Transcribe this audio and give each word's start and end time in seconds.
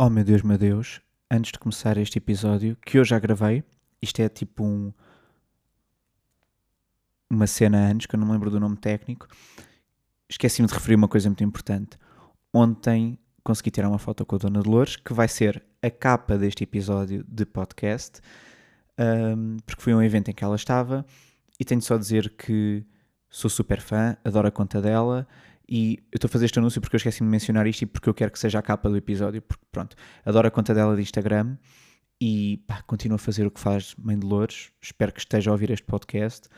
Oh 0.00 0.08
meu 0.08 0.22
Deus, 0.22 0.42
meu 0.42 0.56
Deus, 0.56 1.00
antes 1.28 1.50
de 1.50 1.58
começar 1.58 1.96
este 1.96 2.18
episódio, 2.18 2.78
que 2.86 3.00
eu 3.00 3.04
já 3.04 3.18
gravei, 3.18 3.64
isto 4.00 4.22
é 4.22 4.28
tipo 4.28 4.62
um. 4.62 4.92
Uma 7.28 7.48
cena 7.48 7.90
antes, 7.90 8.06
que 8.06 8.14
eu 8.14 8.20
não 8.20 8.28
me 8.28 8.32
lembro 8.32 8.48
do 8.48 8.60
nome 8.60 8.76
técnico, 8.76 9.26
esqueci-me 10.28 10.68
de 10.68 10.74
referir 10.74 10.94
uma 10.94 11.08
coisa 11.08 11.28
muito 11.28 11.42
importante. 11.42 11.98
Ontem 12.54 13.18
consegui 13.42 13.72
tirar 13.72 13.88
uma 13.88 13.98
foto 13.98 14.24
com 14.24 14.36
a 14.36 14.38
Dona 14.38 14.62
Dolores, 14.62 14.94
que 14.94 15.12
vai 15.12 15.26
ser 15.26 15.64
a 15.82 15.90
capa 15.90 16.38
deste 16.38 16.62
episódio 16.62 17.24
de 17.26 17.44
podcast, 17.44 18.20
um, 19.36 19.56
porque 19.66 19.82
foi 19.82 19.92
um 19.94 20.00
evento 20.00 20.30
em 20.30 20.32
que 20.32 20.44
ela 20.44 20.54
estava, 20.54 21.04
e 21.58 21.64
tenho 21.64 21.82
só 21.82 21.96
a 21.96 21.98
dizer 21.98 22.36
que 22.36 22.86
sou 23.28 23.50
super 23.50 23.80
fã, 23.80 24.16
adoro 24.24 24.46
a 24.46 24.52
conta 24.52 24.80
dela 24.80 25.26
e 25.68 25.98
eu 26.10 26.16
estou 26.16 26.28
a 26.28 26.30
fazer 26.30 26.46
este 26.46 26.58
anúncio 26.58 26.80
porque 26.80 26.96
eu 26.96 26.98
esqueci 26.98 27.18
de 27.18 27.24
mencionar 27.24 27.66
isto 27.66 27.82
e 27.82 27.86
porque 27.86 28.08
eu 28.08 28.14
quero 28.14 28.30
que 28.30 28.38
seja 28.38 28.58
a 28.58 28.62
capa 28.62 28.88
do 28.88 28.96
episódio, 28.96 29.42
porque 29.42 29.64
pronto, 29.70 29.96
adoro 30.24 30.48
a 30.48 30.50
conta 30.50 30.74
dela 30.74 30.96
de 30.96 31.02
Instagram 31.02 31.56
e 32.20 32.58
pá, 32.66 32.82
continua 32.82 33.16
a 33.16 33.18
fazer 33.18 33.46
o 33.46 33.50
que 33.50 33.60
faz 33.60 33.94
Mãe 33.96 34.18
de 34.18 34.26
Lourdes. 34.26 34.72
Espero 34.80 35.12
que 35.12 35.20
esteja 35.20 35.50
a 35.50 35.52
ouvir 35.52 35.70
este 35.70 35.84
podcast. 35.84 36.48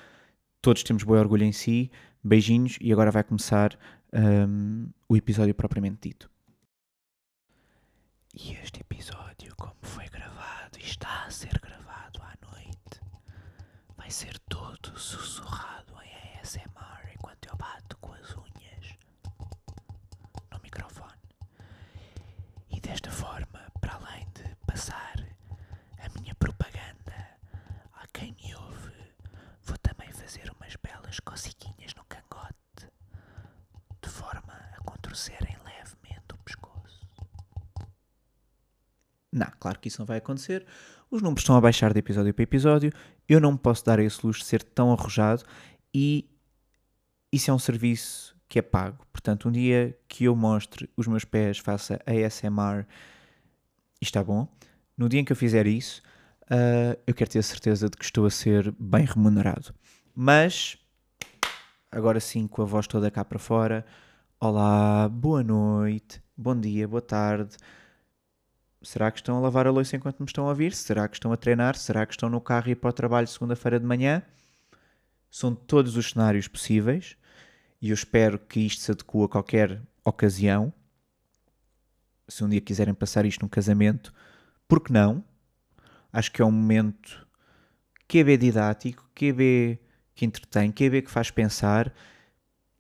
Todos 0.62 0.82
temos 0.82 1.02
bom 1.02 1.15
orgulho 1.15 1.45
em 1.45 1.52
si. 1.52 1.91
Beijinhos 2.23 2.77
e 2.80 2.92
agora 2.92 3.10
vai 3.10 3.24
começar 3.24 3.78
um, 4.12 4.88
o 5.09 5.16
episódio 5.16 5.54
propriamente 5.54 6.09
dito. 6.09 6.30
E 8.34 8.52
este 8.62 8.80
episódio, 8.80 9.54
como 9.56 9.74
foi 9.82 10.06
gravado 10.09 10.79
e 10.79 10.82
está 10.84 11.24
a 11.24 11.30
ser 11.30 11.59
gravado 11.60 12.20
à 12.23 12.34
noite, 12.46 13.01
vai 13.96 14.10
ser 14.10 14.38
todo 14.48 14.96
sussurrado 14.98 15.95
em 16.04 16.38
ASMR 16.40 17.12
enquanto 17.15 17.48
eu 17.48 17.56
bato 17.56 17.96
com 17.98 18.12
as 18.12 18.30
unhas 18.37 18.95
no 20.52 20.60
microfone. 20.62 21.10
E 22.70 22.79
desta 22.90 23.10
forma, 23.12 23.70
para 23.80 23.94
além 23.94 24.26
de 24.34 24.42
passar 24.66 25.24
a 25.98 26.18
minha 26.18 26.34
propaganda 26.34 27.38
a 27.95 28.04
quem 28.12 28.34
me 28.42 28.52
ouve, 28.52 28.92
vou 29.62 29.78
também 29.78 30.12
fazer 30.12 30.51
umas 30.51 30.74
belas 30.74 31.20
cosiguinhas 31.20 31.95
no 31.95 32.02
cangote, 32.06 32.90
de 34.02 34.09
forma 34.09 34.52
a 34.76 34.82
contorcerem 34.82 35.56
levemente 35.65 36.34
o 36.34 36.38
pescoço. 36.38 37.06
Não, 39.32 39.52
claro 39.60 39.78
que 39.78 39.87
isso 39.87 40.00
não 40.00 40.06
vai 40.06 40.18
acontecer. 40.18 40.66
Os 41.12 41.22
números 41.22 41.43
estão 41.43 41.54
a 41.54 41.60
baixar 41.60 41.93
de 41.93 42.00
episódio 42.00 42.34
para 42.34 42.43
episódio. 42.43 42.93
Eu 43.28 43.38
não 43.38 43.52
me 43.52 43.59
posso 43.59 43.84
dar 43.84 44.00
esse 44.00 44.26
luxo 44.26 44.40
de 44.40 44.46
ser 44.46 44.65
tão 44.65 44.93
arrojado 44.93 45.45
e 45.95 46.28
isso 47.30 47.52
é 47.52 47.54
um 47.54 47.59
serviço 47.59 48.37
que 48.51 48.59
é 48.59 48.62
pago. 48.62 49.06
Portanto, 49.12 49.48
um 49.48 49.52
dia 49.52 49.96
que 50.09 50.24
eu 50.24 50.34
mostre 50.34 50.90
os 50.96 51.06
meus 51.06 51.24
pés, 51.24 51.59
faça 51.59 52.01
ASMR, 52.04 52.84
está 54.02 54.24
bom. 54.24 54.48
No 54.98 55.09
dia 55.09 55.20
em 55.20 55.24
que 55.24 55.30
eu 55.30 55.37
fizer 55.37 55.68
isso, 55.68 56.02
uh, 56.46 57.01
eu 57.06 57.15
quero 57.15 57.30
ter 57.30 57.38
a 57.38 57.43
certeza 57.45 57.88
de 57.88 57.96
que 57.96 58.04
estou 58.04 58.26
a 58.26 58.30
ser 58.30 58.74
bem 58.76 59.04
remunerado. 59.04 59.73
Mas, 60.12 60.76
agora 61.93 62.18
sim, 62.18 62.48
com 62.48 62.60
a 62.62 62.65
voz 62.65 62.88
toda 62.88 63.09
cá 63.09 63.24
para 63.24 63.38
fora, 63.38 63.87
olá, 64.41 65.09
boa 65.09 65.44
noite, 65.44 66.21
bom 66.37 66.59
dia, 66.59 66.88
boa 66.88 67.00
tarde. 67.00 67.56
Será 68.82 69.12
que 69.12 69.21
estão 69.21 69.37
a 69.37 69.41
lavar 69.41 69.69
a 69.69 69.71
louça 69.71 69.94
enquanto 69.94 70.19
me 70.19 70.26
estão 70.26 70.47
a 70.47 70.48
ouvir? 70.48 70.72
Será 70.72 71.06
que 71.06 71.15
estão 71.15 71.32
a 71.32 71.37
treinar? 71.37 71.76
Será 71.76 72.04
que 72.04 72.15
estão 72.15 72.28
no 72.28 72.41
carro 72.41 72.69
e 72.69 72.72
ir 72.72 72.76
para 72.76 72.91
o 72.91 72.93
trabalho 72.93 73.28
segunda-feira 73.28 73.78
de 73.78 73.87
manhã? 73.87 74.25
São 75.31 75.54
todos 75.54 75.97
os 75.97 76.10
cenários 76.10 76.48
possíveis 76.48 77.16
e 77.81 77.91
eu 77.91 77.94
espero 77.94 78.38
que 78.38 78.60
isto 78.60 78.82
se 78.82 78.91
adeque 78.91 79.25
a 79.25 79.28
qualquer 79.28 79.81
ocasião. 80.04 80.72
Se 82.28 82.44
um 82.44 82.48
dia 82.48 82.60
quiserem 82.60 82.94
passar 82.94 83.25
isto 83.25 83.42
num 83.42 83.48
casamento, 83.48 84.12
por 84.69 84.81
que 84.81 84.92
não? 84.92 85.25
Acho 86.12 86.31
que 86.31 86.42
é 86.42 86.44
um 86.44 86.50
momento 86.50 87.26
que 88.06 88.19
é 88.19 88.25
bem 88.25 88.38
didático, 88.38 89.09
que 89.14 89.26
é 89.26 89.32
bem 89.32 89.78
que 90.14 90.25
entretém, 90.25 90.71
que 90.71 90.84
é 90.84 90.91
bem 90.91 91.03
que 91.03 91.10
faz 91.10 91.31
pensar. 91.31 91.93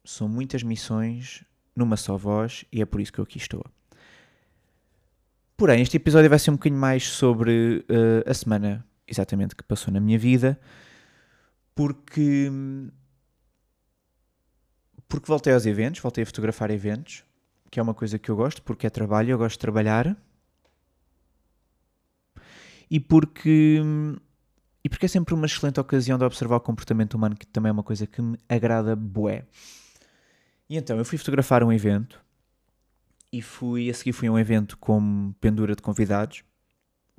São 0.04 0.28
muitas 0.28 0.62
missões 0.62 1.44
numa 1.74 1.96
só 1.96 2.16
voz 2.16 2.64
e 2.70 2.82
é 2.82 2.84
por 2.84 3.00
isso 3.00 3.12
que 3.12 3.18
eu 3.18 3.24
aqui 3.24 3.38
estou. 3.38 3.64
Porém, 5.56 5.82
este 5.82 5.96
episódio 5.96 6.28
vai 6.28 6.38
ser 6.38 6.50
um 6.50 6.54
bocadinho 6.54 6.80
mais 6.80 7.06
sobre 7.06 7.84
uh, 7.88 8.30
a 8.30 8.34
semana 8.34 8.84
exatamente 9.06 9.56
que 9.56 9.62
passou 9.62 9.92
na 9.92 10.00
minha 10.00 10.18
vida, 10.18 10.58
porque 11.74 12.50
porque 15.10 15.26
voltei 15.26 15.52
aos 15.52 15.66
eventos, 15.66 16.00
voltei 16.00 16.22
a 16.22 16.26
fotografar 16.26 16.70
eventos, 16.70 17.24
que 17.70 17.78
é 17.78 17.82
uma 17.82 17.92
coisa 17.92 18.18
que 18.18 18.30
eu 18.30 18.36
gosto, 18.36 18.62
porque 18.62 18.86
é 18.86 18.90
trabalho, 18.90 19.32
eu 19.32 19.38
gosto 19.38 19.56
de 19.56 19.58
trabalhar. 19.58 20.16
E 22.88 22.98
porque 22.98 23.82
e 24.82 24.88
porque 24.88 25.06
é 25.06 25.08
sempre 25.08 25.34
uma 25.34 25.46
excelente 25.46 25.78
ocasião 25.78 26.16
de 26.16 26.24
observar 26.24 26.56
o 26.56 26.60
comportamento 26.60 27.14
humano, 27.14 27.36
que 27.36 27.46
também 27.46 27.68
é 27.68 27.72
uma 27.72 27.82
coisa 27.82 28.06
que 28.06 28.22
me 28.22 28.38
agrada 28.48 28.96
bué. 28.96 29.44
E 30.68 30.76
então, 30.76 30.96
eu 30.96 31.04
fui 31.04 31.18
fotografar 31.18 31.62
um 31.62 31.72
evento 31.72 32.24
e 33.32 33.42
fui, 33.42 33.90
a 33.90 33.94
seguir 33.94 34.12
fui 34.12 34.28
a 34.28 34.32
um 34.32 34.38
evento 34.38 34.78
como 34.78 35.34
pendura 35.40 35.74
de 35.74 35.82
convidados, 35.82 36.44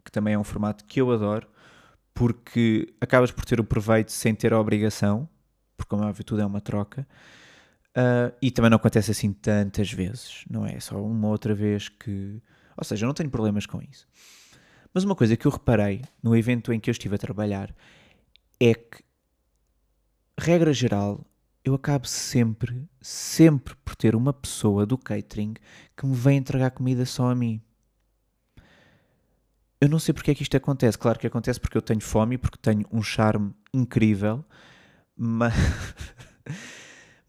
que 0.03 0.11
também 0.11 0.33
é 0.33 0.39
um 0.39 0.43
formato 0.43 0.85
que 0.85 1.01
eu 1.01 1.11
adoro, 1.11 1.47
porque 2.13 2.93
acabas 2.99 3.31
por 3.31 3.45
ter 3.45 3.59
o 3.59 3.63
proveito 3.63 4.11
sem 4.11 4.33
ter 4.33 4.53
a 4.53 4.59
obrigação, 4.59 5.29
porque 5.77 5.89
como 5.89 6.03
é 6.03 6.07
óbvio 6.07 6.23
tudo 6.23 6.41
é 6.41 6.45
uma 6.45 6.61
troca, 6.61 7.05
uh, 7.97 8.35
e 8.41 8.51
também 8.51 8.69
não 8.69 8.77
acontece 8.77 9.11
assim 9.11 9.33
tantas 9.33 9.91
vezes, 9.91 10.45
não 10.49 10.65
é? 10.65 10.79
Só 10.79 11.01
uma 11.01 11.27
outra 11.27 11.53
vez 11.53 11.89
que... 11.89 12.41
Ou 12.77 12.83
seja, 12.83 13.05
eu 13.05 13.07
não 13.07 13.13
tenho 13.13 13.29
problemas 13.29 13.65
com 13.65 13.81
isso. 13.81 14.07
Mas 14.93 15.03
uma 15.03 15.15
coisa 15.15 15.37
que 15.37 15.45
eu 15.45 15.51
reparei 15.51 16.01
no 16.21 16.35
evento 16.35 16.73
em 16.73 16.79
que 16.79 16.89
eu 16.89 16.93
estive 16.93 17.15
a 17.15 17.19
trabalhar 17.19 17.73
é 18.59 18.73
que, 18.73 19.03
regra 20.37 20.73
geral, 20.73 21.25
eu 21.63 21.75
acabo 21.75 22.07
sempre, 22.07 22.89
sempre 23.01 23.75
por 23.85 23.95
ter 23.95 24.15
uma 24.15 24.33
pessoa 24.33 24.85
do 24.85 24.97
catering 24.97 25.53
que 25.95 26.05
me 26.05 26.15
vem 26.15 26.37
entregar 26.37 26.71
comida 26.71 27.05
só 27.05 27.29
a 27.29 27.35
mim. 27.35 27.61
Eu 29.79 29.89
não 29.89 29.97
sei 29.97 30.13
porque 30.13 30.31
é 30.31 30.35
que 30.35 30.43
isto 30.43 30.55
acontece. 30.57 30.97
Claro 30.97 31.17
que 31.17 31.27
acontece 31.27 31.59
porque 31.59 31.77
eu 31.77 31.81
tenho 31.81 32.01
fome, 32.01 32.37
porque 32.37 32.57
tenho 32.57 32.85
um 32.91 33.01
charme 33.01 33.53
incrível, 33.73 34.43
mas, 35.15 35.53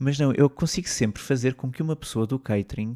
mas 0.03 0.19
não, 0.19 0.33
eu 0.33 0.51
consigo 0.51 0.89
sempre 0.89 1.23
fazer 1.23 1.55
com 1.55 1.71
que 1.71 1.83
uma 1.83 1.97
pessoa 1.97 2.27
do 2.27 2.39
catering 2.39 2.95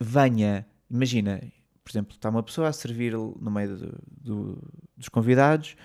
venha. 0.00 0.66
Imagina, 0.90 1.40
por 1.84 1.90
exemplo, 1.90 2.14
está 2.14 2.30
uma 2.30 2.42
pessoa 2.42 2.68
a 2.68 2.72
servir 2.72 3.12
no 3.12 3.50
meio 3.50 3.76
do, 3.76 3.98
do, 4.10 4.72
dos 4.96 5.08
convidados 5.08 5.76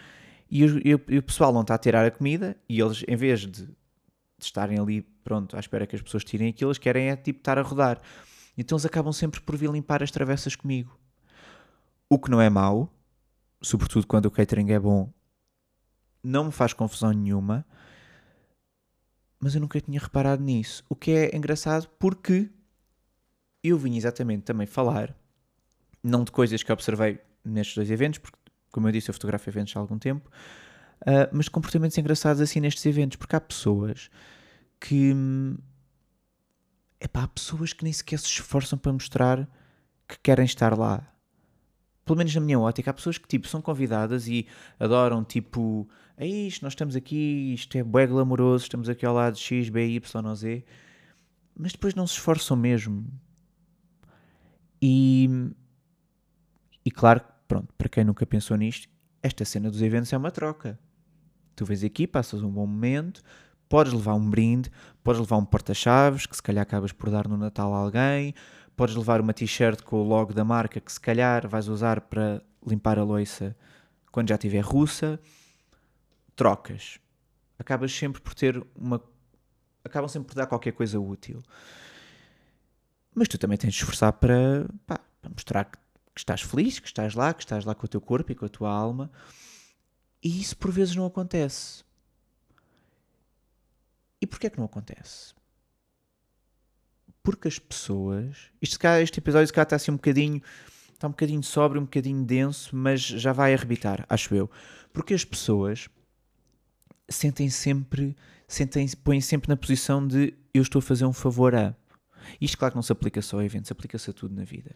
e 0.50 0.64
o, 0.64 0.82
e 0.86 1.18
o 1.18 1.24
pessoal 1.24 1.52
não 1.52 1.62
está 1.62 1.76
a 1.76 1.78
tirar 1.78 2.06
a 2.06 2.12
comida 2.12 2.56
e 2.68 2.80
eles, 2.80 3.04
em 3.08 3.16
vez 3.16 3.42
de 3.42 3.68
de 4.38 4.46
estarem 4.46 4.80
ali, 4.80 5.02
pronto, 5.24 5.56
à 5.56 5.60
espera 5.60 5.88
que 5.88 5.96
as 5.96 6.02
pessoas 6.02 6.24
tirem 6.24 6.50
aquilo, 6.50 6.70
eles 6.70 6.78
querem 6.78 7.10
é 7.10 7.16
tipo 7.16 7.40
estar 7.40 7.58
a 7.58 7.62
rodar. 7.62 8.02
Então 8.58 8.76
eles 8.76 8.86
acabam 8.86 9.14
sempre 9.14 9.42
por 9.42 9.56
vir 9.56 9.70
limpar 9.70 10.04
as 10.04 10.12
travessas 10.12 10.56
comigo. 10.56 10.98
O 12.10 12.20
que 12.20 12.30
não 12.30 12.42
é 12.42 12.50
mau, 12.50 12.94
sobretudo 13.62 14.06
quando 14.06 14.26
o 14.26 14.32
catering 14.32 14.72
é 14.72 14.80
bom, 14.80 15.12
não 16.24 16.46
me 16.46 16.52
faz 16.52 16.74
confusão 16.74 17.12
nenhuma, 17.12 17.66
mas 19.46 19.54
eu 19.54 19.62
nunca 19.62 19.80
tinha 19.80 20.00
reparado 20.00 20.42
nisso. 20.42 20.84
O 20.90 20.96
que 20.96 21.12
é 21.12 21.36
engraçado 21.36 21.88
porque 22.00 22.50
eu 23.64 23.78
vim 23.78 23.96
exatamente 23.96 24.42
também 24.42 24.66
falar, 24.66 25.16
não 26.02 26.24
de 26.24 26.32
coisas 26.32 26.64
que 26.64 26.72
observei 26.72 27.20
nestes 27.44 27.76
dois 27.76 27.92
eventos, 27.92 28.18
porque, 28.18 28.40
como 28.72 28.88
eu 28.88 28.92
disse, 28.92 29.12
eu 29.12 29.14
fotografo 29.14 29.48
eventos 29.48 29.78
há 29.78 29.80
algum 29.80 30.00
tempo, 30.00 30.32
uh, 31.02 31.30
mas 31.32 31.46
de 31.46 31.52
comportamentos 31.52 31.96
engraçados 31.96 32.42
assim 32.42 32.60
nestes 32.60 32.84
eventos, 32.88 33.18
porque 33.18 33.36
há 33.36 33.40
pessoas 33.40 34.10
que. 34.80 35.14
Epá, 37.00 37.22
há 37.22 37.28
pessoas 37.28 37.72
que 37.72 37.84
nem 37.84 37.94
sequer 37.94 38.18
se 38.18 38.26
esforçam 38.26 38.80
para 38.80 38.94
mostrar 38.94 39.48
que 40.08 40.18
querem 40.24 40.46
estar 40.46 40.76
lá. 40.76 41.08
Pelo 42.06 42.18
menos 42.18 42.34
na 42.36 42.42
minha 42.42 42.60
ótica, 42.60 42.92
há 42.92 42.94
pessoas 42.94 43.18
que 43.18 43.28
tipo, 43.28 43.48
são 43.48 43.62
convidadas 43.62 44.28
e 44.28 44.46
adoram, 44.80 45.24
tipo, 45.24 45.90
é 46.16 46.28
isto, 46.28 46.62
nós 46.64 46.74
estamos 46.74 46.96
aqui, 46.96 47.54
isto 47.56 47.76
é 47.78 47.84
bué 47.84 48.06
glamouroso, 48.06 48.64
estamos 48.64 48.88
aqui 48.88 49.06
ao 49.06 49.14
lado 49.14 49.38
X, 49.38 49.70
B, 49.70 49.88
Y 49.88 50.36
Z, 50.36 50.64
mas 51.58 51.72
depois 51.72 51.96
não 51.96 52.06
se 52.06 52.14
esforçam 52.14 52.56
mesmo. 52.56 53.06
E, 54.80 55.28
e 56.86 56.92
claro, 56.92 57.22
pronto, 57.48 57.74
para 57.76 57.90
quem 57.90 58.04
nunca 58.04 58.24
pensou 58.26 58.56
nisto, 58.56 58.88
esta 59.24 59.44
cena 59.44 59.72
dos 59.72 59.82
eventos 59.82 60.14
é 60.14 60.18
uma 60.18 60.30
troca. 60.30 60.80
Tu 61.56 61.66
vês 61.66 61.84
aqui, 61.84 62.06
passas 62.06 62.44
um 62.44 62.52
bom 62.52 62.68
momento, 62.68 63.24
podes 63.68 63.94
levar 63.94 64.14
um 64.14 64.30
brinde, 64.30 64.70
podes 65.04 65.20
levar 65.20 65.38
um 65.38 65.46
porta-chaves, 65.46 66.28
que 66.28 66.36
se 66.36 66.44
calhar 66.44 66.62
acabas 66.62 66.92
por 66.92 67.10
dar 67.10 67.28
no 67.28 67.36
Natal 67.36 67.74
a 67.74 67.78
alguém, 67.78 68.36
podes 68.76 68.96
levar 68.96 69.22
uma 69.22 69.34
t-shirt 69.34 69.82
com 69.84 69.98
o 69.98 70.04
logo 70.04 70.34
da 70.34 70.44
marca, 70.44 70.80
que 70.80 70.92
se 70.92 71.00
calhar 71.00 71.48
vais 71.48 71.68
usar 71.68 72.02
para 72.02 72.42
limpar 72.66 73.00
a 73.00 73.04
louça 73.04 73.56
quando 74.12 74.30
já 74.30 74.36
estiver 74.36 74.64
russa. 74.64 75.20
Trocas. 76.36 77.00
Acabas 77.58 77.94
sempre 77.94 78.22
por 78.22 78.34
ter 78.34 78.62
uma. 78.76 79.02
Acabam 79.84 80.10
sempre 80.10 80.30
por 80.30 80.36
dar 80.36 80.48
qualquer 80.48 80.74
coisa 80.74 81.00
útil. 81.00 81.42
Mas 83.14 83.28
tu 83.28 83.38
também 83.38 83.58
tens 83.58 83.74
de 83.74 83.80
esforçar 83.80 84.12
para, 84.14 84.68
pá, 84.86 85.00
para 85.22 85.32
mostrar 85.32 85.66
que 85.66 85.78
que 86.16 86.22
estás 86.22 86.42
feliz, 86.42 86.80
que 86.80 86.88
estás 86.88 87.14
lá, 87.14 87.34
que 87.34 87.44
estás 87.44 87.66
lá 87.66 87.76
com 87.76 87.86
o 87.86 87.90
teu 87.90 88.00
corpo 88.00 88.32
e 88.32 88.36
com 88.36 88.46
a 88.46 88.50
tua 88.50 88.72
alma. 88.72 89.12
E 90.24 90.42
isso 90.42 90.56
por 90.56 90.72
vezes 90.72 90.96
não 90.96 91.06
acontece. 91.06 91.84
E 94.22 94.26
porquê 94.26 94.48
é 94.48 94.50
que 94.50 94.58
não 94.58 94.66
acontece? 94.66 95.36
Porque 97.26 97.48
as 97.48 97.58
pessoas. 97.58 98.52
Isto, 98.62 98.78
este 99.02 99.18
episódio 99.18 99.48
se 99.48 99.60
está 99.60 99.76
assim 99.76 99.90
um 99.90 99.96
bocadinho. 99.96 100.42
Está 100.94 101.08
um 101.08 101.12
bocadinho 101.12 101.42
sóbrio, 101.42 101.82
um 101.82 101.86
bocadinho 101.86 102.24
denso, 102.24 102.74
mas 102.76 103.02
já 103.02 103.34
vai 103.34 103.54
arrebitar, 103.54 104.06
acho 104.08 104.34
eu. 104.36 104.50
Porque 104.94 105.14
as 105.16 105.26
pessoas 105.26 105.90
sentem 107.10 107.50
sempre. 107.50 108.16
Sentem, 108.48 108.88
põem 109.04 109.20
sempre 109.20 109.50
na 109.50 109.58
posição 109.58 110.08
de 110.08 110.36
eu 110.54 110.62
estou 110.62 110.80
a 110.80 110.84
fazer 110.84 111.06
um 111.06 111.12
favor 111.12 111.56
a. 111.56 111.76
Isto, 112.40 112.60
claro 112.60 112.74
que 112.74 112.78
não 112.78 112.84
se 112.84 112.92
aplica 112.92 113.22
só 113.24 113.40
a 113.40 113.44
eventos, 113.44 113.72
aplica-se 113.72 114.12
a 114.12 114.14
tudo 114.14 114.36
na 114.36 114.44
vida. 114.44 114.76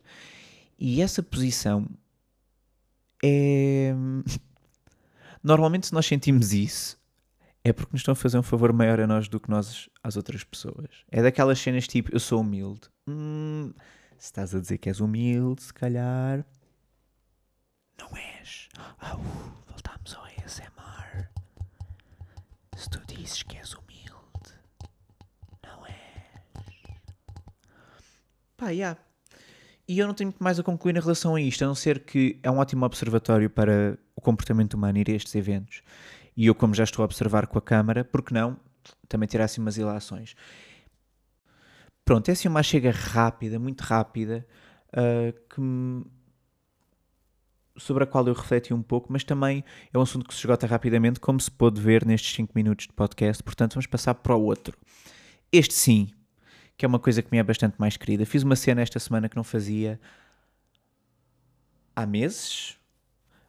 E 0.77 1.03
essa 1.03 1.21
posição 1.21 1.87
é. 3.23 3.93
Normalmente, 5.43 5.85
se 5.87 5.93
nós 5.93 6.05
sentimos 6.07 6.51
isso, 6.51 6.98
é 7.69 7.73
porque 7.73 7.91
nos 7.93 8.01
estão 8.01 8.11
a 8.13 8.15
fazer 8.15 8.37
um 8.37 8.43
favor 8.43 8.73
maior 8.73 8.99
a 8.99 9.07
nós 9.07 9.27
do 9.27 9.39
que 9.39 9.49
nós 9.49 9.89
às 10.03 10.15
outras 10.17 10.43
pessoas. 10.43 11.05
É 11.11 11.21
daquelas 11.21 11.59
cenas 11.59 11.87
tipo, 11.87 12.13
eu 12.13 12.19
sou 12.19 12.41
humilde. 12.41 12.81
Hum, 13.07 13.73
se 14.17 14.25
estás 14.25 14.55
a 14.55 14.59
dizer 14.59 14.77
que 14.77 14.89
és 14.89 14.99
humilde, 14.99 15.63
se 15.63 15.73
calhar. 15.73 16.45
Não 17.99 18.09
és. 18.17 18.69
Oh, 19.01 19.17
voltamos 19.67 20.15
ao 20.15 20.23
ASMR. 20.23 21.29
Se 22.75 22.89
tu 22.89 23.01
dizes 23.07 23.43
que 23.43 23.57
és 23.57 23.73
humilde, 23.73 24.53
não 25.63 25.85
és. 25.85 25.95
Pá, 28.57 28.69
yeah. 28.69 28.99
E 29.87 29.97
eu 29.97 30.05
não 30.05 30.13
tenho 30.13 30.27
muito 30.27 30.43
mais 30.43 30.59
a 30.59 30.63
concluir 30.63 30.95
em 30.95 30.99
relação 30.99 31.33
a 31.33 31.41
isto, 31.41 31.63
a 31.63 31.67
não 31.67 31.73
ser 31.73 32.05
que 32.05 32.39
é 32.43 32.51
um 32.51 32.59
ótimo 32.59 32.85
observatório 32.85 33.49
para 33.49 33.97
o 34.15 34.21
comportamento 34.21 34.75
humano 34.75 34.99
ir 34.99 35.09
a 35.09 35.13
estes 35.13 35.33
eventos. 35.33 35.81
E 36.39 36.45
eu, 36.45 36.55
como 36.55 36.73
já 36.73 36.85
estou 36.85 37.03
a 37.03 37.05
observar 37.05 37.47
com 37.47 37.57
a 37.57 37.61
câmara, 37.61 38.05
porque 38.05 38.33
não 38.33 38.57
também 39.09 39.27
tirar 39.27 39.43
assim 39.43 39.59
umas 39.59 39.75
ilações? 39.75 40.37
Pronto, 42.05 42.29
é 42.29 42.31
assim 42.31 42.47
uma 42.47 42.63
chega 42.63 42.91
rápida, 42.91 43.59
muito 43.59 43.81
rápida, 43.81 44.47
uh, 44.93 45.37
que 45.49 45.59
me... 45.59 46.05
sobre 47.75 48.05
a 48.05 48.07
qual 48.07 48.25
eu 48.25 48.33
refleti 48.33 48.73
um 48.73 48.81
pouco, 48.81 49.11
mas 49.11 49.25
também 49.25 49.65
é 49.93 49.97
um 49.97 50.01
assunto 50.01 50.25
que 50.25 50.33
se 50.33 50.39
esgota 50.39 50.65
rapidamente, 50.65 51.19
como 51.19 51.41
se 51.41 51.51
pôde 51.51 51.81
ver 51.81 52.05
nestes 52.05 52.33
5 52.33 52.53
minutos 52.55 52.87
de 52.87 52.93
podcast, 52.93 53.43
portanto 53.43 53.73
vamos 53.73 53.87
passar 53.87 54.13
para 54.13 54.33
o 54.33 54.41
outro. 54.41 54.77
Este 55.51 55.73
sim, 55.73 56.09
que 56.77 56.85
é 56.85 56.87
uma 56.87 56.99
coisa 56.99 57.21
que 57.21 57.27
me 57.33 57.37
é 57.37 57.43
bastante 57.43 57.75
mais 57.77 57.97
querida. 57.97 58.25
Fiz 58.25 58.43
uma 58.43 58.55
cena 58.55 58.81
esta 58.81 58.97
semana 58.97 59.27
que 59.27 59.35
não 59.35 59.43
fazia 59.43 59.99
há 61.93 62.05
meses. 62.05 62.77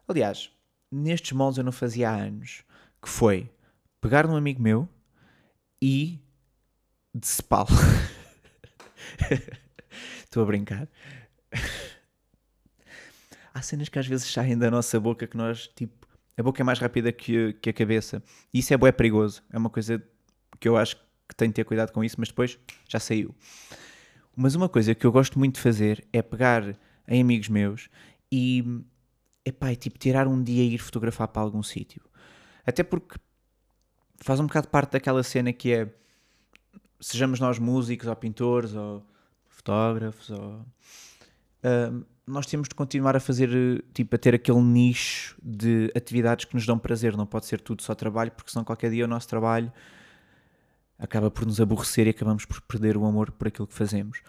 Aliás, 0.05 0.51
nestes 0.91 1.31
moldes 1.31 1.57
eu 1.57 1.63
não 1.63 1.71
fazia 1.71 2.09
há 2.09 2.15
anos. 2.15 2.65
Que 3.01 3.09
foi 3.09 3.49
pegar 3.99 4.27
num 4.27 4.35
amigo 4.35 4.61
meu 4.61 4.87
e 5.81 6.19
decepá-lo. 7.13 7.67
Estou 10.23 10.43
a 10.43 10.45
brincar. 10.45 10.87
Há 13.53 13.61
cenas 13.61 13.89
que 13.89 13.99
às 13.99 14.07
vezes 14.07 14.31
saem 14.31 14.57
da 14.57 14.71
nossa 14.71 14.99
boca 14.99 15.27
que 15.27 15.35
nós, 15.35 15.67
tipo, 15.75 16.07
a 16.37 16.43
boca 16.43 16.61
é 16.61 16.63
mais 16.63 16.79
rápida 16.79 17.11
que, 17.11 17.53
que 17.53 17.69
a 17.69 17.73
cabeça. 17.73 18.23
E 18.53 18.59
isso 18.59 18.73
é 18.73 18.77
bué 18.77 18.91
perigoso. 18.91 19.43
É 19.51 19.57
uma 19.57 19.69
coisa 19.69 20.01
que 20.59 20.67
eu 20.67 20.77
acho 20.77 20.95
que 21.27 21.35
tenho 21.35 21.51
de 21.51 21.55
ter 21.55 21.65
cuidado 21.65 21.91
com 21.91 22.03
isso, 22.03 22.15
mas 22.17 22.29
depois 22.29 22.57
já 22.87 22.99
saiu. 22.99 23.35
Mas 24.35 24.55
uma 24.55 24.69
coisa 24.69 24.95
que 24.95 25.05
eu 25.05 25.11
gosto 25.11 25.37
muito 25.37 25.55
de 25.55 25.61
fazer 25.61 26.05
é 26.13 26.21
pegar 26.21 26.75
em 27.07 27.21
amigos 27.21 27.49
meus 27.49 27.89
e, 28.31 28.63
epá, 29.45 29.71
é 29.71 29.75
tipo, 29.75 29.99
tirar 29.99 30.27
um 30.27 30.41
dia 30.41 30.63
e 30.63 30.75
ir 30.75 30.77
fotografar 30.77 31.27
para 31.27 31.41
algum 31.41 31.61
sítio. 31.61 32.01
Até 32.65 32.83
porque 32.83 33.15
faz 34.17 34.39
um 34.39 34.47
bocado 34.47 34.67
parte 34.67 34.91
daquela 34.91 35.23
cena 35.23 35.51
que 35.51 35.71
é 35.71 35.93
sejamos 36.99 37.39
nós 37.39 37.57
músicos 37.57 38.07
ou 38.07 38.15
pintores 38.15 38.75
ou 38.75 39.03
fotógrafos 39.49 40.29
ou 40.29 40.65
uh, 41.63 42.05
nós 42.27 42.45
temos 42.45 42.69
de 42.69 42.75
continuar 42.75 43.15
a 43.15 43.19
fazer 43.19 43.83
tipo 43.93 44.15
a 44.15 44.19
ter 44.19 44.35
aquele 44.35 44.61
nicho 44.61 45.35
de 45.41 45.91
atividades 45.95 46.45
que 46.45 46.53
nos 46.53 46.65
dão 46.65 46.77
prazer 46.77 47.17
não 47.17 47.25
pode 47.25 47.47
ser 47.47 47.59
tudo 47.59 47.81
só 47.81 47.95
trabalho 47.95 48.31
porque 48.31 48.51
senão 48.51 48.63
qualquer 48.63 48.91
dia 48.91 49.03
o 49.03 49.07
nosso 49.07 49.27
trabalho 49.27 49.73
acaba 51.01 51.31
por 51.31 51.45
nos 51.45 51.59
aborrecer 51.59 52.05
e 52.05 52.11
acabamos 52.11 52.45
por 52.45 52.61
perder 52.61 52.95
o 52.95 53.05
amor 53.05 53.31
por 53.31 53.47
aquilo 53.47 53.67
que 53.67 53.73
fazemos. 53.73 54.21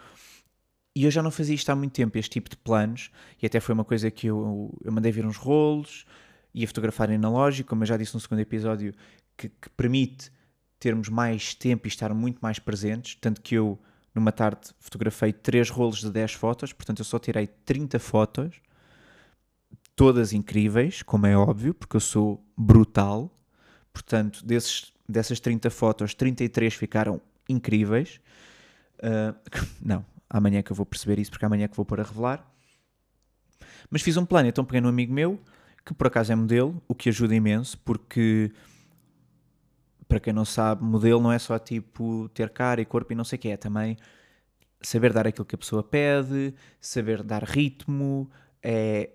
E 0.95 1.05
eu 1.05 1.11
já 1.11 1.21
não 1.21 1.29
fazia 1.31 1.55
isto 1.55 1.69
há 1.69 1.75
muito 1.75 1.93
tempo, 1.93 2.17
este 2.17 2.31
tipo 2.31 2.49
de 2.49 2.57
planos, 2.57 3.11
e 3.41 3.45
até 3.45 3.59
foi 3.59 3.73
uma 3.73 3.85
coisa 3.85 4.09
que 4.09 4.27
eu, 4.27 4.75
eu 4.83 4.91
mandei 4.91 5.11
vir 5.11 5.25
uns 5.25 5.37
rolos, 5.37 6.05
ia 6.53 6.67
fotografar 6.67 7.09
em 7.09 7.15
analógico, 7.15 7.69
como 7.69 7.83
eu 7.83 7.87
já 7.87 7.97
disse 7.97 8.13
no 8.13 8.19
segundo 8.19 8.39
episódio, 8.39 8.93
que, 9.37 9.49
que 9.49 9.69
permite 9.69 10.31
termos 10.79 11.09
mais 11.09 11.53
tempo 11.55 11.87
e 11.87 11.89
estar 11.89 12.13
muito 12.13 12.39
mais 12.41 12.59
presentes, 12.59 13.15
tanto 13.19 13.41
que 13.41 13.55
eu 13.55 13.79
numa 14.13 14.31
tarde 14.31 14.69
fotografei 14.79 15.33
3 15.33 15.69
rolos 15.69 15.99
de 15.99 16.11
10 16.11 16.33
fotos, 16.33 16.71
portanto 16.73 16.99
eu 16.99 17.05
só 17.05 17.17
tirei 17.17 17.47
30 17.47 17.97
fotos, 17.99 18.61
todas 19.95 20.33
incríveis, 20.33 21.01
como 21.01 21.25
é 21.25 21.35
óbvio, 21.35 21.73
porque 21.73 21.95
eu 21.95 22.01
sou 22.01 22.43
brutal. 22.57 23.31
Portanto, 23.91 24.43
desses 24.45 24.93
dessas 25.07 25.39
30 25.39 25.69
fotos, 25.69 26.13
33 26.13 26.73
ficaram 26.73 27.21
incríveis. 27.47 28.19
Uh, 28.99 29.35
não, 29.81 30.05
amanhã 30.29 30.59
é 30.59 30.63
que 30.63 30.71
eu 30.71 30.75
vou 30.75 30.85
perceber 30.85 31.19
isso, 31.19 31.31
porque 31.31 31.45
amanhã 31.45 31.65
é 31.65 31.67
que 31.67 31.75
vou 31.75 31.85
pôr 31.85 31.99
a 31.99 32.03
revelar. 32.03 32.49
Mas 33.89 34.01
fiz 34.01 34.17
um 34.17 34.25
plano, 34.25 34.49
então 34.49 34.65
peguei 34.65 34.81
num 34.81 34.89
amigo 34.89 35.13
meu, 35.13 35.39
que 35.85 35.93
por 35.93 36.07
acaso 36.07 36.31
é 36.31 36.35
modelo, 36.35 36.81
o 36.87 36.95
que 36.95 37.09
ajuda 37.09 37.35
imenso, 37.35 37.77
porque 37.79 38.51
para 40.07 40.19
quem 40.19 40.33
não 40.33 40.45
sabe, 40.45 40.83
modelo 40.83 41.21
não 41.21 41.31
é 41.31 41.39
só 41.39 41.57
tipo 41.57 42.29
ter 42.29 42.49
cara 42.49 42.81
e 42.81 42.85
corpo 42.85 43.11
e 43.11 43.15
não 43.15 43.23
sei 43.23 43.37
o 43.37 43.39
que, 43.39 43.49
é 43.49 43.57
também 43.57 43.97
saber 44.81 45.13
dar 45.13 45.25
aquilo 45.25 45.45
que 45.45 45.55
a 45.55 45.57
pessoa 45.57 45.81
pede, 45.81 46.53
saber 46.79 47.23
dar 47.23 47.43
ritmo, 47.43 48.29
é, 48.61 49.11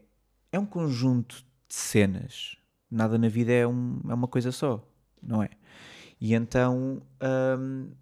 é 0.50 0.58
um 0.58 0.66
conjunto 0.66 1.36
de 1.68 1.74
cenas. 1.74 2.56
Nada 2.90 3.18
na 3.18 3.28
vida 3.28 3.52
é, 3.52 3.66
um, 3.66 4.00
é 4.08 4.14
uma 4.14 4.26
coisa 4.26 4.50
só, 4.50 4.82
não 5.22 5.42
é? 5.42 5.50
E 6.20 6.34
então 6.34 7.02
hum, 7.58 7.92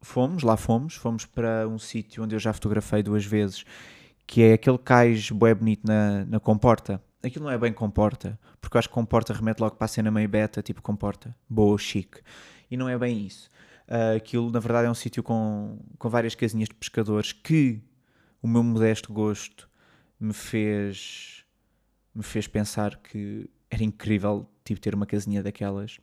fomos, 0.00 0.42
lá 0.42 0.56
fomos, 0.56 0.94
fomos 0.94 1.26
para 1.26 1.68
um 1.68 1.78
sítio 1.78 2.24
onde 2.24 2.34
eu 2.34 2.38
já 2.38 2.52
fotografei 2.52 3.02
duas 3.02 3.24
vezes, 3.24 3.64
que 4.26 4.42
é 4.42 4.54
aquele 4.54 4.78
cais 4.78 5.30
bué 5.30 5.54
bonito 5.54 5.86
na, 5.86 6.24
na 6.24 6.40
comporta. 6.40 7.02
Aquilo 7.22 7.44
não 7.46 7.52
é 7.52 7.58
bem 7.58 7.72
comporta, 7.72 8.38
porque 8.60 8.76
eu 8.76 8.78
acho 8.78 8.88
que 8.88 8.94
comporta 8.94 9.32
remete 9.32 9.60
logo 9.60 9.76
para 9.76 9.86
a 9.86 9.88
cena 9.88 10.10
meio 10.10 10.28
beta, 10.28 10.62
tipo 10.62 10.80
comporta, 10.80 11.34
boa, 11.48 11.76
chique. 11.78 12.20
E 12.70 12.76
não 12.76 12.88
é 12.88 12.96
bem 12.96 13.26
isso. 13.26 13.50
Uh, 13.88 14.16
aquilo, 14.16 14.50
na 14.50 14.60
verdade, 14.60 14.86
é 14.86 14.90
um 14.90 14.94
sítio 14.94 15.22
com, 15.22 15.78
com 15.98 16.08
várias 16.08 16.34
casinhas 16.34 16.68
de 16.68 16.74
pescadores 16.74 17.32
que 17.32 17.82
o 18.42 18.46
meu 18.46 18.62
modesto 18.62 19.12
gosto 19.12 19.68
me 20.20 20.32
fez 20.32 21.44
me 22.14 22.22
fez 22.22 22.46
pensar 22.48 22.96
que 22.96 23.48
era 23.70 23.84
incrível 23.84 24.48
tipo, 24.64 24.80
ter 24.80 24.94
uma 24.94 25.06
casinha 25.06 25.42
daquelas 25.42 26.00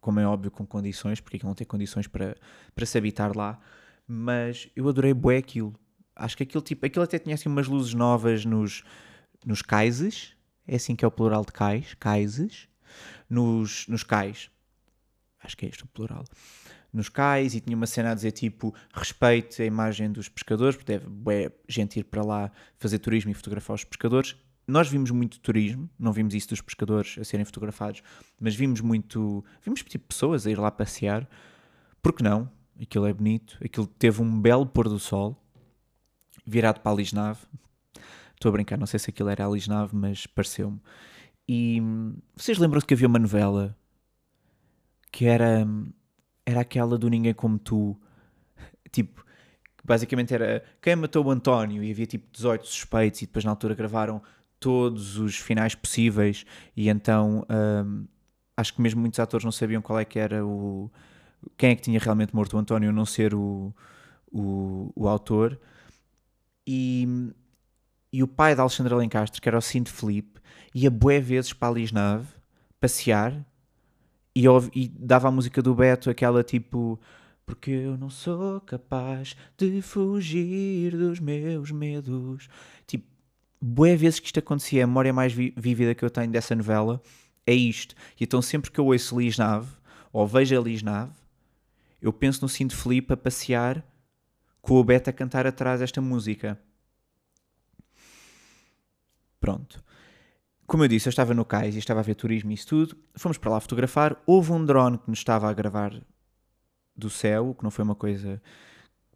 como 0.00 0.20
é 0.20 0.26
óbvio, 0.26 0.50
com 0.50 0.66
condições, 0.66 1.20
porque 1.20 1.36
aquilo 1.36 1.50
não 1.50 1.54
tem 1.54 1.66
condições 1.66 2.06
para, 2.06 2.36
para 2.74 2.86
se 2.86 2.96
habitar 2.96 3.36
lá, 3.36 3.58
mas 4.06 4.68
eu 4.74 4.88
adorei 4.88 5.12
bué 5.12 5.36
aquilo. 5.36 5.74
Acho 6.14 6.36
que 6.36 6.42
aquilo, 6.42 6.62
tipo, 6.62 6.86
aquilo 6.86 7.04
até 7.04 7.18
tinha 7.18 7.34
assim 7.34 7.48
umas 7.48 7.66
luzes 7.66 7.94
novas 7.94 8.44
nos, 8.44 8.82
nos 9.44 9.62
caises, 9.62 10.34
é 10.68 10.76
assim 10.76 10.94
que 10.94 11.04
é 11.04 11.08
o 11.08 11.10
plural 11.10 11.44
de 11.44 11.52
cais, 11.52 11.94
caises, 11.98 12.68
nos, 13.28 13.86
nos 13.88 14.04
cais, 14.04 14.50
acho 15.42 15.56
que 15.56 15.66
é 15.66 15.68
este 15.68 15.82
o 15.82 15.88
plural, 15.88 16.24
nos 16.92 17.08
cais, 17.08 17.54
e 17.54 17.60
tinha 17.60 17.76
uma 17.76 17.86
cena 17.86 18.12
a 18.12 18.14
dizer 18.14 18.32
tipo, 18.32 18.74
respeite 18.92 19.62
a 19.62 19.64
imagem 19.64 20.12
dos 20.12 20.28
pescadores, 20.28 20.76
porque 20.76 20.92
deve 20.92 21.08
bué, 21.08 21.50
gente 21.68 21.98
ir 21.98 22.04
para 22.04 22.22
lá 22.22 22.52
fazer 22.78 22.98
turismo 22.98 23.30
e 23.30 23.34
fotografar 23.34 23.74
os 23.74 23.84
pescadores, 23.84 24.36
nós 24.68 24.86
vimos 24.86 25.10
muito 25.10 25.40
turismo, 25.40 25.88
não 25.98 26.12
vimos 26.12 26.34
isso 26.34 26.50
dos 26.50 26.60
pescadores 26.60 27.16
a 27.18 27.24
serem 27.24 27.46
fotografados, 27.46 28.02
mas 28.38 28.54
vimos 28.54 28.82
muito. 28.82 29.42
Vimos 29.62 29.82
tipo 29.82 30.06
pessoas 30.06 30.46
a 30.46 30.50
ir 30.50 30.58
lá 30.58 30.70
passear. 30.70 31.26
Porque 32.02 32.22
não? 32.22 32.50
Aquilo 32.80 33.06
é 33.06 33.12
bonito. 33.14 33.56
Aquilo 33.64 33.86
teve 33.86 34.20
um 34.20 34.38
belo 34.38 34.66
pôr 34.66 34.86
do 34.86 34.98
sol, 34.98 35.42
virado 36.46 36.80
para 36.80 36.92
a 36.92 36.94
Lisnave. 36.94 37.40
Estou 38.38 38.50
a 38.50 38.52
brincar, 38.52 38.78
não 38.78 38.86
sei 38.86 39.00
se 39.00 39.10
aquilo 39.10 39.28
era 39.30 39.44
a 39.44 39.50
Lisnave, 39.50 39.96
mas 39.96 40.24
pareceu-me. 40.24 40.80
E 41.48 41.82
vocês 42.36 42.56
lembram-se 42.56 42.86
que 42.86 42.94
havia 42.94 43.08
uma 43.08 43.18
novela 43.18 43.76
que 45.10 45.26
era, 45.26 45.66
era 46.46 46.60
aquela 46.60 46.96
do 46.96 47.10
Ninguém 47.10 47.34
Como 47.34 47.58
Tu, 47.58 47.98
tipo, 48.92 49.24
basicamente 49.84 50.32
era 50.32 50.62
quem 50.80 50.94
matou 50.94 51.24
o 51.24 51.30
António 51.32 51.82
e 51.82 51.90
havia 51.90 52.06
tipo 52.06 52.28
18 52.30 52.64
suspeitos 52.64 53.22
e 53.22 53.26
depois 53.26 53.44
na 53.44 53.50
altura 53.50 53.74
gravaram 53.74 54.22
todos 54.60 55.18
os 55.18 55.36
finais 55.36 55.74
possíveis. 55.74 56.46
E 56.76 56.88
então 56.88 57.44
um, 57.50 58.06
acho 58.56 58.72
que 58.72 58.80
mesmo 58.80 59.00
muitos 59.00 59.18
atores 59.18 59.44
não 59.44 59.50
sabiam 59.50 59.82
qual 59.82 59.98
é 59.98 60.04
que 60.04 60.16
era 60.16 60.46
o 60.46 60.88
quem 61.56 61.70
é 61.70 61.74
que 61.74 61.82
tinha 61.82 61.98
realmente 61.98 62.36
morto 62.36 62.56
o 62.56 62.60
António, 62.60 62.92
não 62.92 63.04
ser 63.04 63.34
o, 63.34 63.74
o, 64.30 64.92
o 64.94 65.08
autor. 65.08 65.58
E 66.64 67.32
e 68.12 68.22
o 68.22 68.28
pai 68.28 68.54
da 68.54 68.62
Alexandra 68.62 68.96
Lencastre, 68.96 69.40
que 69.40 69.48
era 69.48 69.58
o 69.58 69.62
Cinto 69.62 69.90
Felipe, 69.90 70.40
ia 70.74 70.90
bué 70.90 71.20
vezes 71.20 71.52
para 71.52 71.68
a 71.68 71.72
Lisnave 71.72 72.26
passear 72.80 73.44
e, 74.34 74.44
e 74.74 74.88
dava 74.88 75.28
a 75.28 75.30
música 75.30 75.60
do 75.60 75.74
Beto, 75.74 76.10
aquela 76.10 76.42
tipo 76.42 76.98
porque 77.48 77.70
eu 77.70 77.96
não 77.96 78.10
sou 78.10 78.60
capaz 78.60 79.34
de 79.56 79.80
fugir 79.80 80.94
dos 80.94 81.18
meus 81.18 81.70
medos. 81.70 82.46
Tipo, 82.86 83.06
boé 83.58 83.96
vezes 83.96 84.20
que 84.20 84.26
isto 84.26 84.38
acontecia, 84.38 84.84
a 84.84 84.86
memória 84.86 85.14
mais 85.14 85.32
vívida 85.32 85.94
que 85.94 86.04
eu 86.04 86.10
tenho 86.10 86.30
dessa 86.30 86.54
novela 86.54 87.00
é 87.46 87.54
isto. 87.54 87.94
E 88.20 88.24
então 88.24 88.42
sempre 88.42 88.70
que 88.70 88.78
eu 88.78 88.84
ouço 88.84 89.18
Lisnave, 89.18 89.70
ou 90.12 90.26
vejo 90.26 90.58
a 90.58 90.62
Lisnave, 90.62 91.12
eu 92.02 92.12
penso 92.12 92.42
no 92.42 92.50
Cinto 92.50 92.76
Felipe 92.76 93.14
a 93.14 93.16
passear 93.16 93.82
com 94.60 94.74
o 94.74 94.84
Beto 94.84 95.08
a 95.08 95.12
cantar 95.12 95.46
atrás 95.46 95.80
esta 95.80 96.02
música. 96.02 96.60
Pronto. 99.40 99.82
Como 100.66 100.84
eu 100.84 100.88
disse, 100.88 101.08
eu 101.08 101.10
estava 101.10 101.32
no 101.32 101.44
cais 101.44 101.74
e 101.74 101.78
estava 101.78 102.00
a 102.00 102.02
ver 102.02 102.14
turismo 102.14 102.50
e 102.50 102.54
isso 102.54 102.66
tudo. 102.66 102.96
Fomos 103.14 103.38
para 103.38 103.50
lá 103.50 103.60
fotografar. 103.60 104.20
Houve 104.26 104.52
um 104.52 104.64
drone 104.64 104.98
que 104.98 105.08
nos 105.08 105.20
estava 105.20 105.48
a 105.48 105.52
gravar 105.54 105.98
do 106.94 107.08
céu, 107.08 107.54
que 107.54 107.64
não 107.64 107.70
foi 107.70 107.84
uma 107.84 107.94
coisa 107.94 108.42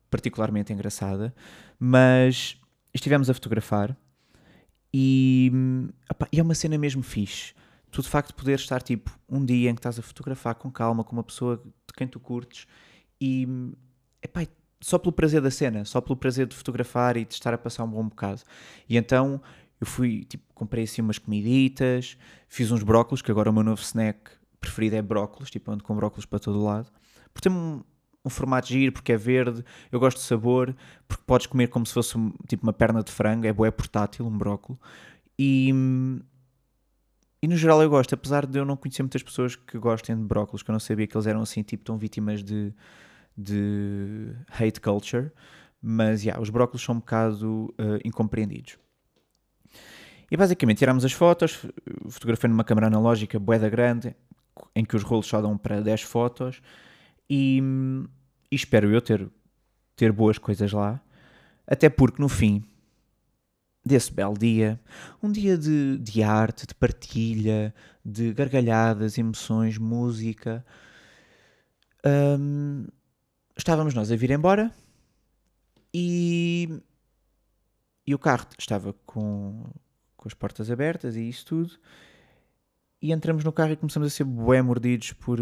particularmente 0.09 0.73
engraçada, 0.73 1.35
mas 1.79 2.61
estivemos 2.95 3.31
a 3.31 3.35
fotografar 3.35 3.97
e, 4.93 5.51
opa, 6.11 6.29
é 6.31 6.43
uma 6.43 6.55
cena 6.55 6.77
mesmo 6.77 7.03
fixe. 7.03 7.55
Tu 7.91 8.03
de 8.03 8.09
facto 8.09 8.35
poder 8.35 8.55
estar 8.55 8.83
tipo 8.83 9.11
um 9.29 9.45
dia 9.45 9.71
em 9.71 9.75
que 9.75 9.79
estás 9.81 9.99
a 9.99 10.03
fotografar 10.03 10.55
com 10.55 10.71
calma 10.71 11.03
com 11.03 11.17
uma 11.17 11.25
pessoa 11.25 11.57
de 11.57 11.95
quem 11.95 12.07
tu 12.07 12.21
curtes 12.21 12.67
e 13.21 13.49
epá, 14.23 14.47
só 14.81 14.99
pelo 14.99 15.13
prazer 15.13 15.41
da 15.41 15.51
cena, 15.51 15.85
só 15.85 16.01
pelo 16.01 16.17
prazer 16.17 16.47
de 16.47 16.55
fotografar 16.55 17.17
e 17.17 17.25
de 17.25 17.35
estar 17.35 17.55
a 17.55 17.59
passar 17.59 17.85
um 17.85 17.91
bom 17.91 18.09
bocado. 18.09 18.43
E 18.89 18.97
então 18.97 19.41
eu 19.83 19.87
fui, 19.87 20.25
tipo, 20.25 20.45
comprei 20.55 20.85
assim 20.85 21.03
umas 21.03 21.19
comiditas, 21.19 22.17
fiz 22.49 22.71
uns 22.71 22.83
brócolos, 22.83 23.21
que 23.21 23.31
agora 23.31 23.51
o 23.51 23.53
meu 23.53 23.63
novo 23.63 23.83
snack 23.83 24.31
preferido 24.61 24.97
é 24.97 25.03
brócolos, 25.03 25.51
tipo, 25.51 25.71
ando 25.71 25.85
com 25.85 25.95
brócolos 25.95 26.25
para 26.25 26.39
todo 26.39 26.63
lado 26.63 26.91
porque 27.33 27.49
tem 27.49 27.57
um, 27.57 27.83
um 28.25 28.31
formato 28.31 28.69
giro, 28.69 28.93
porque 28.93 29.13
é 29.13 29.17
verde, 29.17 29.65
eu 29.91 29.99
gosto 29.99 30.19
de 30.19 30.25
sabor, 30.25 30.75
porque 31.09 31.25
podes 31.27 31.47
comer 31.47 31.69
como 31.69 31.87
se 31.87 31.93
fosse 31.93 32.15
tipo 32.47 32.63
uma 32.63 32.73
perna 32.73 33.03
de 33.03 33.11
frango, 33.11 33.47
é 33.47 33.53
boé 33.53 33.71
portátil, 33.71 34.27
um 34.27 34.37
brócolo. 34.37 34.79
E, 35.39 35.71
e 37.43 37.49
no 37.49 37.57
geral 37.57 37.83
eu 37.83 37.91
gosto, 37.91 38.15
apesar 38.15 38.47
de 38.47 38.59
eu 38.59 38.65
não 38.65 38.77
conhecer 38.77 39.03
muitas 39.03 39.23
pessoas 39.23 39.57
que 39.57 39.79
gostem 39.79 40.17
de 40.17 40.23
brócolos, 40.23 40.63
que 40.63 40.71
eu 40.71 40.75
não 40.75 40.81
sabia 40.81 41.07
que 41.07 41.17
eles 41.17 41.27
eram 41.27 41.43
assim, 41.43 41.63
tipo, 41.63 41.85
tão 41.85 41.99
vítimas 41.99 42.43
de, 42.45 42.73
de 43.37 44.35
hate 44.49 44.81
culture. 44.81 45.33
Mas, 45.85 46.23
yeah, 46.23 46.41
os 46.41 46.49
brócolos 46.49 46.81
são 46.81 46.95
um 46.95 46.99
bocado 46.99 47.75
uh, 47.77 47.99
incompreendidos. 48.05 48.79
E 50.33 50.37
basicamente 50.37 50.79
tiramos 50.79 51.05
as 51.05 51.13
fotos, 51.13 51.67
fotografei 52.09 52.49
numa 52.49 52.65
câmera 52.65 52.87
analógica 52.87 53.39
boeda 53.39 53.69
grande, 53.69 54.17
em 54.75 54.83
que 54.83 54.97
os 54.97 55.03
rolos 55.03 55.27
só 55.27 55.43
dão 55.43 55.59
para 55.59 55.83
10 55.83 56.01
fotos. 56.01 56.63
E, 57.29 57.61
e 58.51 58.57
espero 58.57 58.91
eu 58.91 59.03
ter, 59.03 59.29
ter 59.95 60.11
boas 60.11 60.39
coisas 60.39 60.73
lá. 60.73 60.99
Até 61.67 61.91
porque 61.91 62.23
no 62.23 62.31
fim 62.31 62.65
desse 63.85 64.11
belo 64.11 64.33
dia, 64.33 64.81
um 65.23 65.31
dia 65.31 65.59
de, 65.59 65.99
de 65.99 66.23
arte, 66.23 66.67
de 66.67 66.75
partilha, 66.77 67.75
de 68.03 68.33
gargalhadas, 68.33 69.19
emoções, 69.19 69.77
música, 69.77 70.65
hum, 72.41 72.87
estávamos 73.55 73.93
nós 73.93 74.11
a 74.11 74.17
vir 74.17 74.31
embora 74.31 74.73
e, 75.93 76.81
e 78.07 78.15
o 78.15 78.19
carro 78.19 78.47
estava 78.59 78.95
com, 79.05 79.67
com 80.23 80.29
as 80.29 80.35
portas 80.35 80.71
abertas 80.71 81.17
e 81.17 81.29
isso 81.29 81.45
tudo. 81.45 81.77
E 83.01 83.11
entramos 83.11 83.43
no 83.43 83.53
carro 83.53 83.73
e 83.73 83.77
começamos 83.77 84.07
a 84.07 84.11
ser 84.11 84.23
bué 84.23 84.63
mordidos 84.63 85.13
por, 85.15 85.41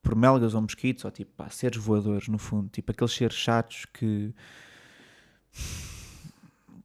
por 0.00 0.14
melgas 0.14 0.54
ou 0.54 0.62
mosquitos, 0.62 1.04
ou 1.04 1.10
tipo, 1.10 1.32
pá, 1.32 1.50
seres 1.50 1.76
voadores, 1.76 2.28
no 2.28 2.38
fundo, 2.38 2.68
tipo 2.68 2.92
aqueles 2.92 3.12
seres 3.12 3.36
chatos 3.36 3.84
que. 3.86 4.32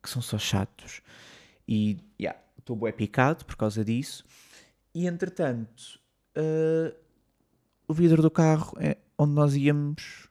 que 0.01 0.09
são 0.09 0.19
só 0.19 0.39
chatos. 0.39 1.01
E, 1.67 1.99
yeah, 2.19 2.39
estou 2.57 2.75
bué 2.75 2.91
picado 2.91 3.45
por 3.45 3.55
causa 3.55 3.85
disso. 3.85 4.25
E 4.93 5.05
entretanto, 5.05 5.99
uh, 6.35 6.97
o 7.87 7.93
vidro 7.93 8.23
do 8.23 8.31
carro 8.31 8.75
é 8.79 8.97
onde 9.15 9.33
nós 9.33 9.55
íamos 9.55 10.27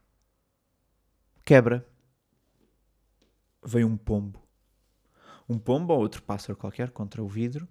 quebra. 1.44 1.86
Veio 3.64 3.86
um 3.86 3.96
pombo. 3.96 4.49
Um 5.50 5.58
pombo 5.58 5.92
ou 5.92 6.00
outro 6.00 6.22
pássaro 6.22 6.56
qualquer 6.56 6.90
contra 6.90 7.20
o 7.20 7.26
vidro. 7.26 7.66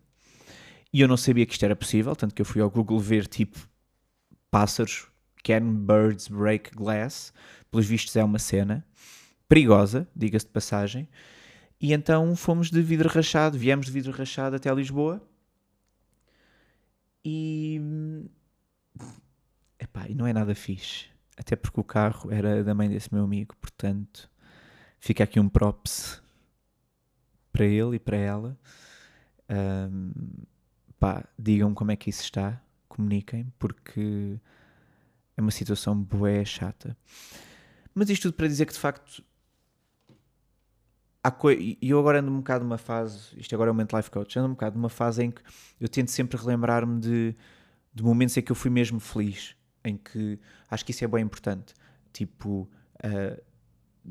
E 0.91 0.99
eu 0.99 1.07
não 1.07 1.15
sabia 1.15 1.45
que 1.45 1.53
isto 1.53 1.63
era 1.63 1.75
possível, 1.77 2.13
tanto 2.13 2.35
que 2.35 2.41
eu 2.41 2.45
fui 2.45 2.61
ao 2.61 2.69
Google 2.69 2.99
ver 2.99 3.25
tipo 3.25 3.57
pássaros, 4.51 5.07
can 5.43 5.75
birds 5.85 6.27
break 6.27 6.75
glass? 6.75 7.31
Pelos 7.71 7.85
vistos 7.85 8.15
é 8.17 8.23
uma 8.23 8.37
cena 8.37 8.85
perigosa, 9.47 10.05
diga-se 10.13 10.45
de 10.45 10.51
passagem. 10.51 11.07
E 11.79 11.93
então 11.93 12.35
fomos 12.35 12.69
de 12.69 12.81
vidro 12.81 13.07
rachado, 13.07 13.57
viemos 13.57 13.85
de 13.85 13.93
vidro 13.93 14.11
rachado 14.11 14.57
até 14.57 14.73
Lisboa. 14.73 15.21
E. 17.23 17.79
Epá, 19.79 20.05
e 20.09 20.15
não 20.15 20.27
é 20.27 20.33
nada 20.33 20.53
fixe. 20.53 21.05
Até 21.37 21.55
porque 21.55 21.79
o 21.79 21.83
carro 21.83 22.29
era 22.29 22.61
da 22.61 22.75
mãe 22.75 22.89
desse 22.89 23.13
meu 23.13 23.23
amigo, 23.23 23.55
portanto, 23.61 24.29
fica 24.99 25.23
aqui 25.23 25.39
um 25.39 25.47
props 25.47 26.21
para 27.59 27.65
ele 27.65 27.97
e 27.97 27.99
para 27.99 28.15
ela. 28.15 28.57
Um, 29.49 30.13
pá, 30.97 31.27
digam 31.37 31.73
como 31.73 31.91
é 31.91 31.97
que 31.97 32.09
isso 32.09 32.23
está, 32.23 32.61
comuniquem, 32.87 33.51
porque 33.59 34.39
é 35.35 35.41
uma 35.41 35.51
situação 35.51 36.01
bué 36.01 36.45
chata. 36.45 36.95
Mas 37.93 38.09
isto 38.09 38.29
tudo 38.29 38.35
para 38.35 38.47
dizer 38.47 38.65
que 38.65 38.71
de 38.71 38.79
facto 38.79 39.21
e 41.51 41.77
eu 41.81 41.99
agora 41.99 42.21
ando 42.21 42.31
um 42.31 42.37
bocado 42.37 42.63
numa 42.63 42.77
fase, 42.77 43.37
isto 43.37 43.53
agora 43.53 43.69
é 43.69 43.73
o 43.73 43.75
Mental 43.75 43.99
Life 43.99 44.09
Coach, 44.09 44.39
ando 44.39 44.47
um 44.47 44.51
bocado 44.51 44.77
numa 44.77 44.87
fase 44.87 45.21
em 45.25 45.29
que 45.29 45.41
eu 45.77 45.89
tento 45.89 46.11
sempre 46.11 46.39
relembrar-me 46.39 46.97
de, 47.01 47.35
de 47.93 48.01
momentos 48.01 48.37
em 48.37 48.41
que 48.41 48.53
eu 48.53 48.55
fui 48.55 48.71
mesmo 48.71 49.01
feliz, 49.01 49.53
em 49.83 49.97
que 49.97 50.39
acho 50.69 50.85
que 50.85 50.91
isso 50.91 51.03
é 51.03 51.07
bem 51.09 51.25
importante. 51.25 51.73
Tipo, 52.13 52.69
uh, 53.03 53.48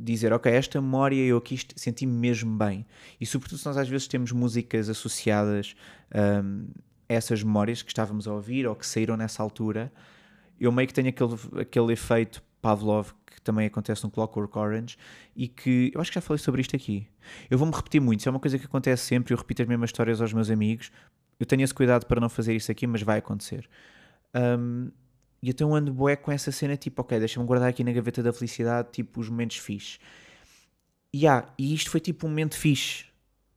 dizer, 0.05 0.33
ok, 0.33 0.53
esta 0.53 0.81
memória 0.81 1.17
eu 1.17 1.37
aqui 1.37 1.59
senti-me 1.77 2.13
mesmo 2.13 2.57
bem. 2.57 2.87
E 3.21 3.27
sobretudo 3.27 3.59
se 3.59 3.67
nós 3.67 3.77
às 3.77 3.89
vezes 3.89 4.07
temos 4.07 4.33
músicas 4.33 4.89
associadas 4.89 5.75
um, 6.15 6.67
a 7.09 7.15
essas 7.15 7.43
memórias 7.43 7.83
que 7.83 7.91
estávamos 7.91 8.29
a 8.29 8.33
ouvir 8.33 8.67
ou 8.67 8.75
que 8.75 8.87
saíram 8.87 9.17
nessa 9.17 9.43
altura, 9.43 9.93
eu 10.61 10.71
meio 10.73 10.87
que 10.89 10.95
tenho 10.95 11.09
aquele, 11.09 11.35
aquele 11.61 11.93
efeito 11.93 12.43
Pavlov 12.61 13.13
que 13.27 13.41
também 13.41 13.67
acontece 13.67 14.05
no 14.05 14.11
Clockwork 14.11 14.57
Orange 14.59 14.97
e 15.35 15.49
que 15.49 15.91
eu 15.95 16.01
acho 16.01 16.11
que 16.11 16.17
já 16.17 16.21
falei 16.21 16.39
sobre 16.39 16.61
isto 16.61 16.75
aqui. 16.75 17.07
Eu 17.49 17.59
vou-me 17.59 17.75
repetir 17.75 18.01
muito, 18.01 18.21
isso 18.21 18.29
é 18.29 18.31
uma 18.31 18.41
coisa 18.41 18.59
que 18.59 18.67
acontece 18.67 19.05
sempre, 19.05 19.33
eu 19.33 19.39
repito 19.39 19.63
as 19.63 19.69
mesmas 19.69 19.89
histórias 19.89 20.21
aos 20.21 20.33
meus 20.33 20.51
amigos. 20.51 20.91
Eu 21.39 21.47
tenho 21.47 21.63
esse 21.63 21.73
cuidado 21.73 22.07
para 22.07 22.21
não 22.21 22.29
fazer 22.29 22.55
isso 22.55 22.71
aqui, 22.71 22.87
mas 22.87 23.03
vai 23.03 23.19
acontecer. 23.19 23.69
Um, 24.35 24.91
e 25.43 25.51
então 25.51 25.75
ando 25.75 25.93
boé 25.93 26.17
com 26.17 26.33
essa 26.33 26.51
cena 26.51 26.77
tipo, 26.77 27.01
ok, 27.01 27.19
deixa-me 27.19 27.47
guardar 27.47 27.69
aqui 27.69 27.85
na 27.85 27.93
gaveta 27.93 28.23
da 28.23 28.33
felicidade, 28.33 28.89
tipo, 28.93 29.21
os 29.21 29.29
momentos 29.29 29.57
fixe. 29.57 29.99
E, 31.13 31.27
ah, 31.27 31.47
e 31.59 31.75
isto 31.75 31.91
foi 31.91 32.01
tipo 32.01 32.27
um 32.27 32.31
momento 32.31 32.57
fixe. 32.57 33.07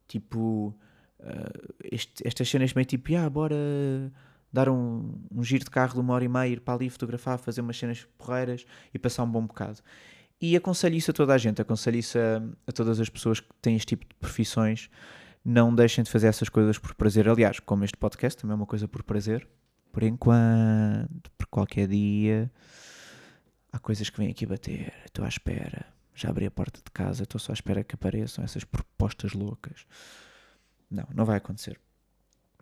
Tipo, 0.08 0.76
uh, 1.20 1.74
este, 1.92 2.26
estas 2.26 2.50
cenas 2.50 2.74
meio 2.74 2.86
tipo, 2.86 3.16
ah, 3.16 3.30
bora 3.30 3.56
dar 4.52 4.70
um, 4.70 5.14
um 5.32 5.44
giro 5.44 5.64
de 5.64 5.70
carro 5.70 5.94
de 5.94 6.00
uma 6.00 6.14
hora 6.14 6.26
e 6.26 6.28
meia, 6.28 6.54
ir 6.54 6.62
para 6.62 6.74
ali 6.76 6.90
fotografar, 6.90 7.38
fazer 7.40 7.62
umas 7.62 7.78
cenas 7.78 8.06
porreiras 8.18 8.66
e 8.94 9.00
passar 9.00 9.24
um 9.24 9.32
bom 9.32 9.46
bocado. 9.46 9.80
E 10.40 10.56
aconselho 10.56 10.96
isso 10.96 11.12
a 11.12 11.14
toda 11.14 11.34
a 11.34 11.38
gente, 11.38 11.62
aconselho 11.62 11.98
isso 11.98 12.18
a, 12.18 12.42
a 12.68 12.72
todas 12.72 13.00
as 13.00 13.10
pessoas 13.10 13.40
que 13.40 13.48
têm 13.62 13.76
este 13.76 13.88
tipo 13.88 14.06
de 14.06 14.16
profissões. 14.16 14.90
Não 15.44 15.74
deixem 15.74 16.04
de 16.04 16.12
fazer 16.12 16.28
essas 16.28 16.50
coisas 16.50 16.78
por 16.78 16.94
prazer. 16.94 17.28
Aliás, 17.28 17.60
como 17.60 17.84
este 17.84 17.98
podcast 17.98 18.40
também 18.40 18.54
é 18.54 18.56
uma 18.56 18.66
coisa 18.66 18.88
por 18.88 19.04
prazer. 19.04 19.48
Por 19.92 20.04
enquanto, 20.04 21.32
por 21.38 21.48
qualquer 21.48 21.88
dia, 21.88 22.52
há 23.72 23.80
coisas 23.80 24.10
que 24.10 24.18
vêm 24.18 24.30
aqui 24.30 24.46
bater. 24.46 24.94
Estou 25.06 25.26
à 25.26 25.28
espera. 25.28 25.86
Já 26.14 26.30
abri 26.30 26.46
a 26.46 26.52
porta 26.52 26.80
de 26.84 26.92
casa, 26.92 27.24
estou 27.24 27.40
só 27.40 27.52
à 27.52 27.56
espera 27.56 27.84
que 27.84 27.96
apareçam 27.96 28.44
essas 28.44 28.64
propostas 28.64 29.34
loucas. 29.34 29.86
Não, 30.90 31.08
não 31.14 31.26
vai 31.26 31.38
acontecer. 31.38 31.80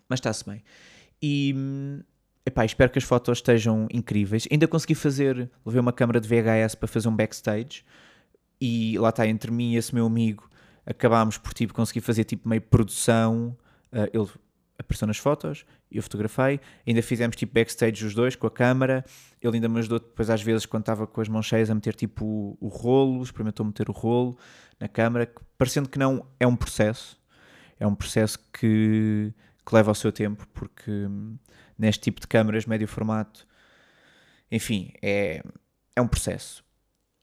Mas 0.07 0.17
está-se 0.19 0.45
bem. 0.45 0.63
E 1.21 1.53
epá, 2.45 2.65
espero 2.65 2.91
que 2.91 2.99
as 2.99 3.03
fotos 3.03 3.39
estejam 3.39 3.87
incríveis. 3.91 4.47
Ainda 4.51 4.67
consegui 4.67 4.95
fazer, 4.95 5.49
levei 5.65 5.81
uma 5.81 5.93
câmera 5.93 6.19
de 6.19 6.27
VHS 6.27 6.75
para 6.75 6.87
fazer 6.87 7.07
um 7.07 7.15
backstage 7.15 7.83
e 8.59 8.97
lá 8.97 9.09
está, 9.09 9.25
entre 9.27 9.51
mim 9.51 9.73
e 9.73 9.77
esse 9.77 9.93
meu 9.95 10.05
amigo, 10.05 10.49
acabámos 10.85 11.37
por 11.37 11.53
tipo, 11.53 11.73
conseguir 11.73 12.01
fazer 12.01 12.23
tipo 12.23 12.47
meio 12.47 12.61
produção. 12.61 13.55
Uh, 13.91 14.09
ele 14.13 14.29
apareceu 14.79 15.05
nas 15.07 15.17
fotos, 15.17 15.65
eu 15.91 16.01
fotografei, 16.01 16.59
ainda 16.87 17.01
fizemos 17.01 17.35
tipo 17.35 17.53
backstage 17.53 18.05
os 18.05 18.15
dois 18.15 18.35
com 18.35 18.47
a 18.47 18.51
câmera. 18.51 19.03
Ele 19.41 19.55
ainda 19.55 19.67
me 19.67 19.79
ajudou 19.79 19.99
depois, 19.99 20.29
às 20.29 20.41
vezes, 20.41 20.65
quando 20.65 20.83
estava 20.83 21.05
com 21.05 21.21
as 21.21 21.27
mãos 21.27 21.45
cheias, 21.45 21.69
a 21.69 21.75
meter 21.75 21.93
tipo 21.93 22.25
o, 22.25 22.57
o 22.61 22.67
rolo, 22.67 23.21
experimentou 23.21 23.65
meter 23.65 23.89
o 23.89 23.93
rolo 23.93 24.37
na 24.79 24.87
câmera, 24.87 25.31
parecendo 25.57 25.89
que 25.89 25.99
não 25.99 26.25
é 26.39 26.47
um 26.47 26.55
processo 26.55 27.19
é 27.79 27.87
um 27.87 27.95
processo 27.95 28.37
que, 28.51 29.33
que 29.65 29.75
leva 29.75 29.91
o 29.91 29.95
seu 29.95 30.11
tempo, 30.11 30.45
porque 30.53 30.91
hum, 30.91 31.37
neste 31.77 32.01
tipo 32.01 32.19
de 32.19 32.27
câmaras, 32.27 32.65
médio 32.65 32.87
formato, 32.87 33.47
enfim, 34.51 34.91
é, 35.01 35.41
é 35.95 36.01
um 36.01 36.07
processo. 36.07 36.63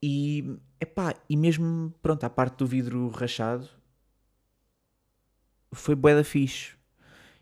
E, 0.02 0.58
epá, 0.80 1.14
e 1.28 1.36
mesmo, 1.36 1.92
pronto, 2.00 2.24
a 2.24 2.30
parte 2.30 2.56
do 2.56 2.66
vidro 2.66 3.08
rachado, 3.08 3.68
foi 5.72 5.94
bué 5.94 6.14
da 6.14 6.24
fixe. 6.24 6.74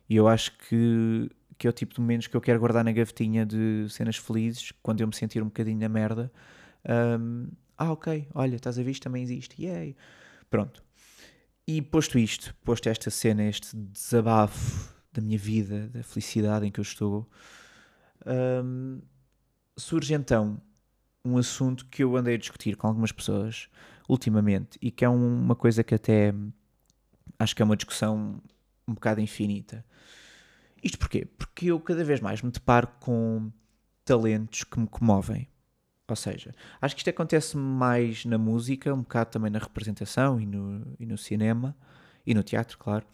E 0.08 0.16
eu 0.16 0.28
acho 0.28 0.56
que, 0.58 1.30
que 1.58 1.66
é 1.66 1.70
o 1.70 1.72
tipo 1.72 1.94
de 1.94 2.00
momentos 2.00 2.26
que 2.26 2.36
eu 2.36 2.40
quero 2.40 2.58
guardar 2.58 2.84
na 2.84 2.92
gavetinha 2.92 3.46
de 3.46 3.86
cenas 3.88 4.16
felizes, 4.16 4.72
quando 4.82 5.00
eu 5.00 5.06
me 5.06 5.14
sentir 5.14 5.42
um 5.42 5.46
bocadinho 5.46 5.78
na 5.78 5.88
merda. 5.88 6.30
Um, 7.18 7.48
ah, 7.76 7.92
ok, 7.92 8.28
olha, 8.34 8.56
estás 8.56 8.78
a 8.78 8.82
ver, 8.82 8.90
isto 8.90 9.02
também 9.02 9.22
existe. 9.22 9.62
Yay. 9.62 9.96
Pronto. 10.50 10.84
E 11.66 11.80
posto 11.80 12.18
isto, 12.18 12.54
posto 12.62 12.88
esta 12.88 13.10
cena, 13.10 13.44
este 13.44 13.74
desabafo 13.74 14.94
da 15.12 15.22
minha 15.22 15.38
vida, 15.38 15.88
da 15.88 16.02
felicidade 16.02 16.66
em 16.66 16.70
que 16.70 16.78
eu 16.78 16.82
estou, 16.82 17.28
um, 18.26 19.00
surge 19.76 20.12
então 20.14 20.60
um 21.24 21.38
assunto 21.38 21.86
que 21.86 22.04
eu 22.04 22.16
andei 22.16 22.34
a 22.34 22.38
discutir 22.38 22.76
com 22.76 22.86
algumas 22.86 23.12
pessoas 23.12 23.68
ultimamente 24.08 24.78
e 24.82 24.90
que 24.90 25.04
é 25.04 25.08
um, 25.08 25.42
uma 25.42 25.56
coisa 25.56 25.82
que 25.82 25.94
até 25.94 26.34
acho 27.38 27.56
que 27.56 27.62
é 27.62 27.64
uma 27.64 27.76
discussão 27.76 28.42
um 28.86 28.94
bocado 28.94 29.20
infinita. 29.20 29.84
Isto 30.82 30.98
porquê? 30.98 31.24
Porque 31.24 31.66
eu 31.66 31.80
cada 31.80 32.04
vez 32.04 32.20
mais 32.20 32.42
me 32.42 32.50
deparo 32.50 32.88
com 33.00 33.50
talentos 34.04 34.64
que 34.64 34.78
me 34.78 34.86
comovem. 34.86 35.48
Ou 36.06 36.16
seja, 36.16 36.54
acho 36.82 36.94
que 36.94 37.00
isto 37.00 37.08
acontece 37.08 37.56
mais 37.56 38.26
na 38.26 38.36
música, 38.36 38.92
um 38.92 39.00
bocado 39.00 39.30
também 39.30 39.50
na 39.50 39.58
representação 39.58 40.38
e 40.38 40.44
no, 40.44 40.94
e 40.98 41.06
no 41.06 41.16
cinema 41.16 41.74
e 42.26 42.34
no 42.34 42.42
teatro, 42.42 42.76
claro. 42.76 43.06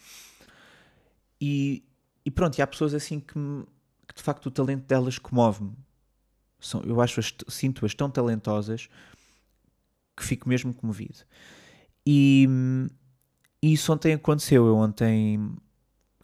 E, 1.40 1.84
e 2.24 2.30
pronto, 2.30 2.58
e 2.58 2.62
há 2.62 2.66
pessoas 2.66 2.92
assim 2.92 3.20
que, 3.20 3.38
me, 3.38 3.64
que 4.08 4.14
de 4.16 4.22
facto 4.22 4.46
o 4.46 4.50
talento 4.50 4.84
delas 4.86 5.18
comove-me. 5.18 5.76
Eu 6.84 7.00
acho, 7.00 7.20
sinto-as 7.48 7.94
tão 7.94 8.10
talentosas 8.10 8.88
que 10.16 10.24
fico 10.24 10.48
mesmo 10.48 10.74
comovido. 10.74 11.20
E, 12.04 12.46
e 13.62 13.72
isso 13.72 13.92
ontem 13.92 14.14
aconteceu. 14.14 14.66
Eu 14.66 14.76
ontem, 14.76 15.54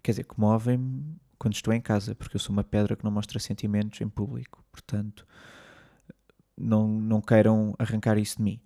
quer 0.03 0.13
dizer, 0.13 0.25
comovem-me 0.25 1.17
quando 1.39 1.55
estou 1.55 1.73
em 1.73 1.81
casa, 1.81 2.15
porque 2.15 2.37
eu 2.37 2.41
sou 2.41 2.53
uma 2.53 2.65
pedra 2.65 2.97
que 2.97 3.05
não 3.05 3.11
mostra 3.11 3.39
sentimentos 3.39 4.01
em 4.01 4.09
público. 4.09 4.65
Portanto, 4.73 5.27
não, 6.57 6.89
não 6.89 7.21
queiram 7.21 7.75
arrancar 7.79 8.17
isso 8.19 8.39
de 8.39 8.43
mim 8.43 8.61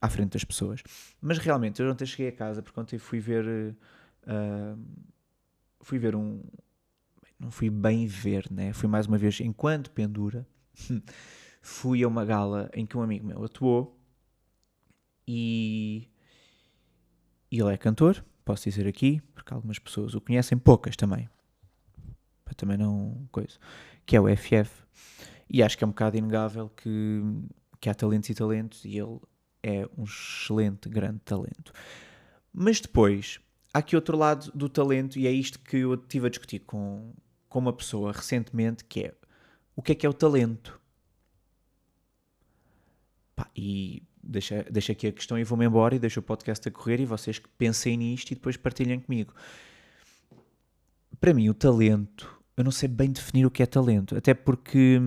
à 0.00 0.08
frente 0.08 0.32
das 0.32 0.44
pessoas. 0.44 0.82
Mas 1.20 1.38
realmente, 1.38 1.80
eu 1.80 1.90
ontem 1.90 2.04
cheguei 2.04 2.28
a 2.28 2.32
casa 2.32 2.62
porque 2.62 2.78
ontem 2.78 2.98
fui 2.98 3.20
ver. 3.20 3.74
Uh, 4.26 4.78
fui 5.80 5.98
ver 5.98 6.14
um. 6.14 6.42
Não 7.38 7.50
fui 7.50 7.70
bem 7.70 8.06
ver, 8.06 8.50
né? 8.50 8.72
Fui 8.72 8.88
mais 8.88 9.06
uma 9.06 9.18
vez, 9.18 9.40
enquanto 9.40 9.90
pendura, 9.90 10.46
fui 11.62 12.02
a 12.02 12.08
uma 12.08 12.24
gala 12.24 12.70
em 12.74 12.84
que 12.84 12.96
um 12.96 13.02
amigo 13.02 13.26
meu 13.26 13.42
atuou 13.44 13.98
e. 15.26 16.08
E 17.54 17.60
ele 17.60 17.72
é 17.72 17.76
cantor, 17.76 18.24
posso 18.44 18.68
dizer 18.68 18.84
aqui, 18.84 19.22
porque 19.32 19.54
algumas 19.54 19.78
pessoas 19.78 20.12
o 20.12 20.20
conhecem, 20.20 20.58
poucas 20.58 20.96
também. 20.96 21.30
Para 22.44 22.52
também 22.52 22.76
não. 22.76 23.28
coisa. 23.30 23.60
Que 24.04 24.16
é 24.16 24.20
o 24.20 24.26
FF. 24.36 24.82
E 25.48 25.62
acho 25.62 25.78
que 25.78 25.84
é 25.84 25.86
um 25.86 25.90
bocado 25.90 26.16
inegável 26.16 26.68
que, 26.68 27.22
que 27.80 27.88
há 27.88 27.94
talentos 27.94 28.28
e 28.28 28.34
talentos 28.34 28.84
e 28.84 28.98
ele 28.98 29.20
é 29.62 29.88
um 29.96 30.02
excelente, 30.02 30.88
grande 30.88 31.20
talento. 31.20 31.72
Mas 32.52 32.80
depois, 32.80 33.38
há 33.72 33.78
aqui 33.78 33.94
outro 33.94 34.18
lado 34.18 34.50
do 34.52 34.68
talento 34.68 35.16
e 35.16 35.28
é 35.28 35.30
isto 35.30 35.60
que 35.60 35.76
eu 35.76 35.94
estive 35.94 36.26
a 36.26 36.30
discutir 36.30 36.58
com, 36.58 37.14
com 37.48 37.60
uma 37.60 37.72
pessoa 37.72 38.10
recentemente, 38.10 38.84
que 38.84 39.04
é 39.04 39.14
o 39.76 39.80
que 39.80 39.92
é 39.92 39.94
que 39.94 40.04
é 40.04 40.08
o 40.08 40.12
talento? 40.12 40.80
Pá, 43.36 43.48
e 43.54 44.02
deixa, 44.26 44.64
deixa 44.70 44.92
aqui 44.92 45.06
a 45.06 45.12
questão 45.12 45.38
e 45.38 45.44
vou-me 45.44 45.64
embora 45.64 45.94
e 45.94 45.98
deixo 45.98 46.20
o 46.20 46.22
podcast 46.22 46.68
a 46.68 46.72
correr 46.72 47.00
e 47.00 47.06
vocês 47.06 47.40
pensem 47.58 47.96
nisto 47.96 48.30
e 48.30 48.34
depois 48.34 48.56
partilhem 48.56 49.00
comigo. 49.00 49.32
Para 51.20 51.32
mim, 51.32 51.48
o 51.48 51.54
talento 51.54 52.34
eu 52.56 52.62
não 52.62 52.70
sei 52.70 52.88
bem 52.88 53.10
definir 53.10 53.46
o 53.46 53.50
que 53.50 53.62
é 53.62 53.66
talento. 53.66 54.16
Até 54.16 54.32
porque, 54.32 55.00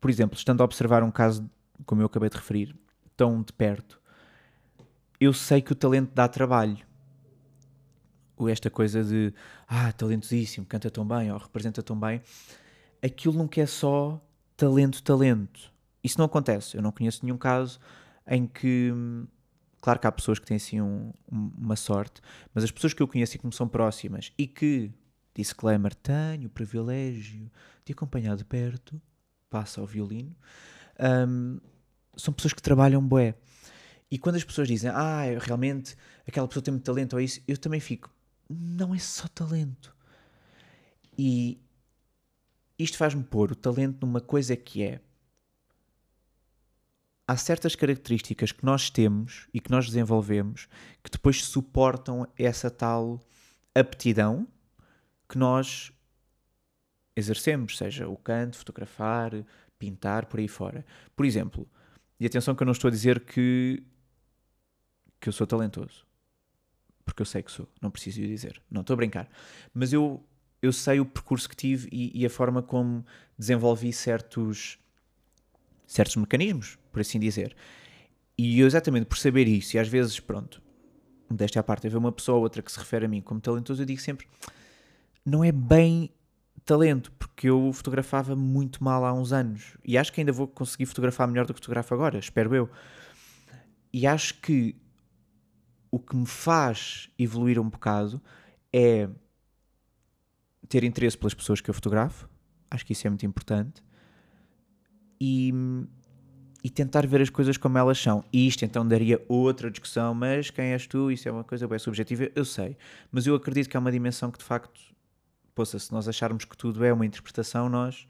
por 0.00 0.10
exemplo, 0.10 0.36
estando 0.36 0.60
a 0.60 0.64
observar 0.64 1.02
um 1.02 1.10
caso, 1.10 1.48
como 1.86 2.02
eu 2.02 2.06
acabei 2.06 2.28
de 2.28 2.36
referir, 2.36 2.76
tão 3.16 3.42
de 3.42 3.52
perto, 3.52 4.00
eu 5.18 5.32
sei 5.32 5.62
que 5.62 5.72
o 5.72 5.74
talento 5.74 6.12
dá 6.14 6.28
trabalho. 6.28 6.84
Ou 8.36 8.48
esta 8.48 8.68
coisa 8.68 9.02
de, 9.02 9.32
ah, 9.66 9.92
talentosíssimo, 9.92 10.66
canta 10.66 10.90
tão 10.90 11.06
bem, 11.06 11.32
ou 11.32 11.38
representa 11.38 11.82
tão 11.82 11.98
bem. 11.98 12.20
Aquilo 13.02 13.34
nunca 13.34 13.60
é 13.60 13.66
só 13.66 14.20
talento, 14.56 15.02
talento. 15.02 15.72
Isso 16.02 16.18
não 16.18 16.26
acontece. 16.26 16.76
Eu 16.76 16.82
não 16.82 16.92
conheço 16.92 17.24
nenhum 17.24 17.38
caso 17.38 17.80
em 18.26 18.46
que. 18.46 18.92
Claro 19.80 20.00
que 20.00 20.06
há 20.06 20.12
pessoas 20.12 20.38
que 20.38 20.46
têm 20.46 20.56
assim 20.56 20.80
um, 20.80 21.12
uma 21.30 21.76
sorte, 21.76 22.22
mas 22.54 22.64
as 22.64 22.70
pessoas 22.70 22.94
que 22.94 23.02
eu 23.02 23.08
conheço 23.08 23.36
e 23.36 23.38
que 23.38 23.46
me 23.46 23.52
são 23.52 23.68
próximas 23.68 24.32
e 24.38 24.46
que 24.46 24.90
Disclaimer: 25.34 25.94
tenho 25.94 26.46
o 26.46 26.50
privilégio 26.50 27.50
de 27.84 27.92
acompanhar 27.92 28.36
de 28.36 28.44
perto, 28.44 29.00
passa 29.50 29.80
ao 29.80 29.86
violino. 29.86 30.34
Um, 31.28 31.60
são 32.16 32.32
pessoas 32.32 32.52
que 32.52 32.62
trabalham 32.62 33.06
bué. 33.06 33.34
E 34.10 34.18
quando 34.18 34.36
as 34.36 34.44
pessoas 34.44 34.68
dizem, 34.68 34.90
ah, 34.90 35.22
realmente 35.40 35.96
aquela 36.26 36.46
pessoa 36.46 36.62
tem 36.62 36.72
muito 36.72 36.84
talento 36.84 37.14
ou 37.14 37.20
isso, 37.20 37.40
eu 37.48 37.58
também 37.58 37.80
fico, 37.80 38.14
não 38.48 38.94
é 38.94 38.98
só 38.98 39.26
talento. 39.26 39.94
E 41.18 41.60
isto 42.78 42.96
faz-me 42.96 43.24
pôr 43.24 43.52
o 43.52 43.56
talento 43.56 44.06
numa 44.06 44.20
coisa 44.20 44.56
que 44.56 44.82
é. 44.82 45.00
Há 47.26 47.36
certas 47.36 47.74
características 47.74 48.52
que 48.52 48.64
nós 48.64 48.90
temos 48.90 49.48
e 49.52 49.60
que 49.60 49.70
nós 49.70 49.86
desenvolvemos 49.86 50.68
que 51.02 51.10
depois 51.10 51.42
suportam 51.44 52.28
essa 52.36 52.70
tal 52.70 53.20
aptidão 53.74 54.46
que 55.28 55.38
nós 55.38 55.90
exercemos, 57.16 57.78
seja 57.78 58.08
o 58.08 58.16
canto, 58.16 58.58
fotografar, 58.58 59.32
pintar, 59.78 60.26
por 60.26 60.38
aí 60.40 60.48
fora. 60.48 60.84
Por 61.16 61.24
exemplo, 61.24 61.68
e 62.18 62.26
atenção 62.26 62.54
que 62.54 62.62
eu 62.62 62.66
não 62.66 62.72
estou 62.72 62.88
a 62.88 62.90
dizer 62.90 63.20
que, 63.20 63.82
que 65.20 65.28
eu 65.28 65.32
sou 65.32 65.46
talentoso, 65.46 66.06
porque 67.04 67.22
eu 67.22 67.26
sei 67.26 67.42
que 67.42 67.50
sou, 67.50 67.68
não 67.80 67.90
preciso 67.90 68.20
dizer, 68.20 68.60
não 68.70 68.82
estou 68.82 68.94
a 68.94 68.96
brincar, 68.96 69.28
mas 69.72 69.92
eu, 69.92 70.24
eu 70.62 70.72
sei 70.72 71.00
o 71.00 71.06
percurso 71.06 71.48
que 71.48 71.56
tive 71.56 71.88
e, 71.90 72.22
e 72.22 72.26
a 72.26 72.30
forma 72.30 72.62
como 72.62 73.04
desenvolvi 73.38 73.92
certos, 73.92 74.78
certos 75.86 76.16
mecanismos, 76.16 76.78
por 76.92 77.00
assim 77.00 77.18
dizer. 77.18 77.54
E 78.36 78.60
eu 78.60 78.66
exatamente 78.66 79.06
por 79.06 79.18
saber 79.18 79.46
isso, 79.46 79.76
e 79.76 79.78
às 79.78 79.88
vezes, 79.88 80.18
pronto, 80.18 80.60
desta 81.30 81.62
parte, 81.62 81.86
haver 81.86 81.96
uma 81.96 82.12
pessoa 82.12 82.36
ou 82.36 82.42
outra 82.42 82.62
que 82.62 82.70
se 82.70 82.78
refere 82.78 83.06
a 83.06 83.08
mim 83.08 83.20
como 83.20 83.40
talentoso, 83.40 83.82
eu 83.82 83.86
digo 83.86 84.00
sempre 84.00 84.26
não 85.24 85.42
é 85.42 85.50
bem 85.50 86.10
talento, 86.64 87.10
porque 87.12 87.48
eu 87.48 87.72
fotografava 87.72 88.36
muito 88.36 88.82
mal 88.84 89.04
há 89.04 89.12
uns 89.12 89.32
anos 89.32 89.76
e 89.84 89.96
acho 89.96 90.12
que 90.12 90.20
ainda 90.20 90.32
vou 90.32 90.46
conseguir 90.46 90.86
fotografar 90.86 91.26
melhor 91.26 91.46
do 91.46 91.54
que 91.54 91.60
fotografo 91.60 91.94
agora, 91.94 92.18
espero 92.18 92.54
eu. 92.54 92.70
E 93.92 94.06
acho 94.06 94.40
que 94.40 94.76
o 95.90 95.98
que 95.98 96.16
me 96.16 96.26
faz 96.26 97.10
evoluir 97.18 97.58
um 97.58 97.68
bocado 97.68 98.20
é 98.72 99.08
ter 100.68 100.84
interesse 100.84 101.16
pelas 101.16 101.34
pessoas 101.34 101.60
que 101.60 101.70
eu 101.70 101.74
fotografo, 101.74 102.28
acho 102.70 102.84
que 102.84 102.92
isso 102.92 103.06
é 103.06 103.10
muito 103.10 103.24
importante, 103.24 103.82
e, 105.20 105.52
e 106.62 106.70
tentar 106.70 107.06
ver 107.06 107.20
as 107.20 107.30
coisas 107.30 107.56
como 107.56 107.78
elas 107.78 107.98
são. 107.98 108.24
E 108.32 108.46
isto 108.46 108.64
então 108.64 108.86
daria 108.86 109.24
outra 109.28 109.70
discussão, 109.70 110.14
mas 110.14 110.50
quem 110.50 110.72
és 110.72 110.86
tu? 110.86 111.10
Isso 111.10 111.28
é 111.28 111.32
uma 111.32 111.44
coisa 111.44 111.66
bem 111.68 111.78
subjetiva, 111.78 112.30
eu 112.34 112.44
sei, 112.44 112.76
mas 113.10 113.26
eu 113.26 113.34
acredito 113.34 113.68
que 113.68 113.76
há 113.76 113.80
uma 113.80 113.92
dimensão 113.92 114.30
que 114.30 114.38
de 114.38 114.44
facto 114.44 114.80
poça, 115.54 115.78
se 115.78 115.92
nós 115.92 116.08
acharmos 116.08 116.44
que 116.44 116.56
tudo 116.56 116.84
é 116.84 116.92
uma 116.92 117.06
interpretação, 117.06 117.68
nós 117.68 118.06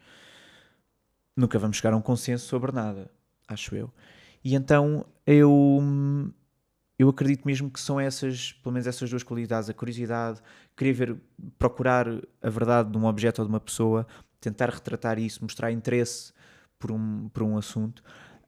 nunca 1.36 1.58
vamos 1.58 1.76
chegar 1.76 1.92
a 1.92 1.96
um 1.96 2.00
consenso 2.00 2.46
sobre 2.46 2.72
nada, 2.72 3.10
acho 3.46 3.74
eu. 3.74 3.92
E 4.42 4.54
então 4.54 5.04
eu, 5.26 5.82
eu 6.98 7.08
acredito 7.08 7.44
mesmo 7.44 7.70
que 7.70 7.80
são 7.80 7.98
essas, 7.98 8.52
pelo 8.52 8.72
menos 8.72 8.86
essas 8.86 9.10
duas 9.10 9.22
qualidades, 9.22 9.68
a 9.68 9.74
curiosidade, 9.74 10.40
querer 10.76 10.92
ver, 10.92 11.16
procurar 11.58 12.06
a 12.42 12.50
verdade 12.50 12.90
de 12.90 12.98
um 12.98 13.04
objeto 13.04 13.42
ou 13.42 13.46
de 13.46 13.52
uma 13.52 13.60
pessoa, 13.60 14.06
tentar 14.40 14.70
retratar 14.70 15.18
isso, 15.18 15.42
mostrar 15.42 15.72
interesse 15.72 16.32
por 16.78 16.92
um, 16.92 17.28
por 17.30 17.42
um 17.42 17.56
assunto, 17.56 18.02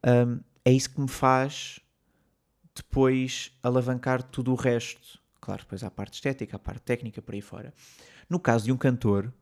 um, 0.05 0.41
é 0.65 0.73
isso 0.73 0.91
que 0.91 1.01
me 1.01 1.09
faz 1.09 1.81
depois 2.75 3.57
alavancar 3.63 4.23
tudo 4.23 4.53
o 4.53 4.55
resto. 4.55 5.19
Claro, 5.41 5.63
depois 5.63 5.83
há 5.85 5.87
a 5.87 5.91
parte 5.91 6.15
estética, 6.15 6.57
a 6.57 6.59
parte 6.59 6.83
técnica, 6.83 7.23
por 7.23 7.35
aí 7.35 7.41
fora. 7.41 7.73
No 8.29 8.39
caso 8.41 8.65
de 8.65 8.73
um 8.73 8.77
cantor, 8.77 9.33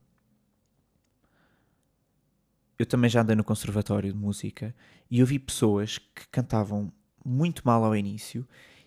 eu 2.79 2.87
também 2.87 3.09
já 3.09 3.23
andei 3.23 3.35
no 3.37 3.45
conservatório 3.45 4.13
de 4.13 4.19
música 4.19 4.75
e 5.11 5.21
eu 5.21 5.27
vi 5.27 5.39
pessoas 5.39 5.99
que 5.99 6.27
cantavam 6.31 6.93
muito 7.25 7.63
mal 7.65 7.85
ao 7.85 7.97
início 7.97 8.47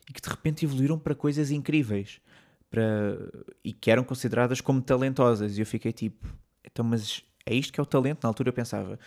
e 0.09 0.13
que 0.13 0.21
de 0.21 0.29
repente 0.29 0.65
evoluíram 0.65 0.99
para 0.99 1.15
coisas 1.15 1.51
incríveis. 1.51 2.21
para, 2.69 3.17
e 3.63 3.73
que 3.73 3.89
eram 3.91 4.03
consideradas 4.03 4.61
como 4.61 4.81
talentosas. 4.81 5.57
E 5.57 5.61
eu 5.61 5.65
fiquei 5.65 5.91
tipo, 5.93 6.27
então, 6.63 6.85
mas 6.85 7.23
é 7.45 7.55
isto 7.55 7.73
que 7.73 7.79
é 7.79 7.83
o 7.83 7.85
talento? 7.85 8.23
Na 8.23 8.29
altura 8.29 8.49
eu 8.49 8.53
pensava, 8.53 8.99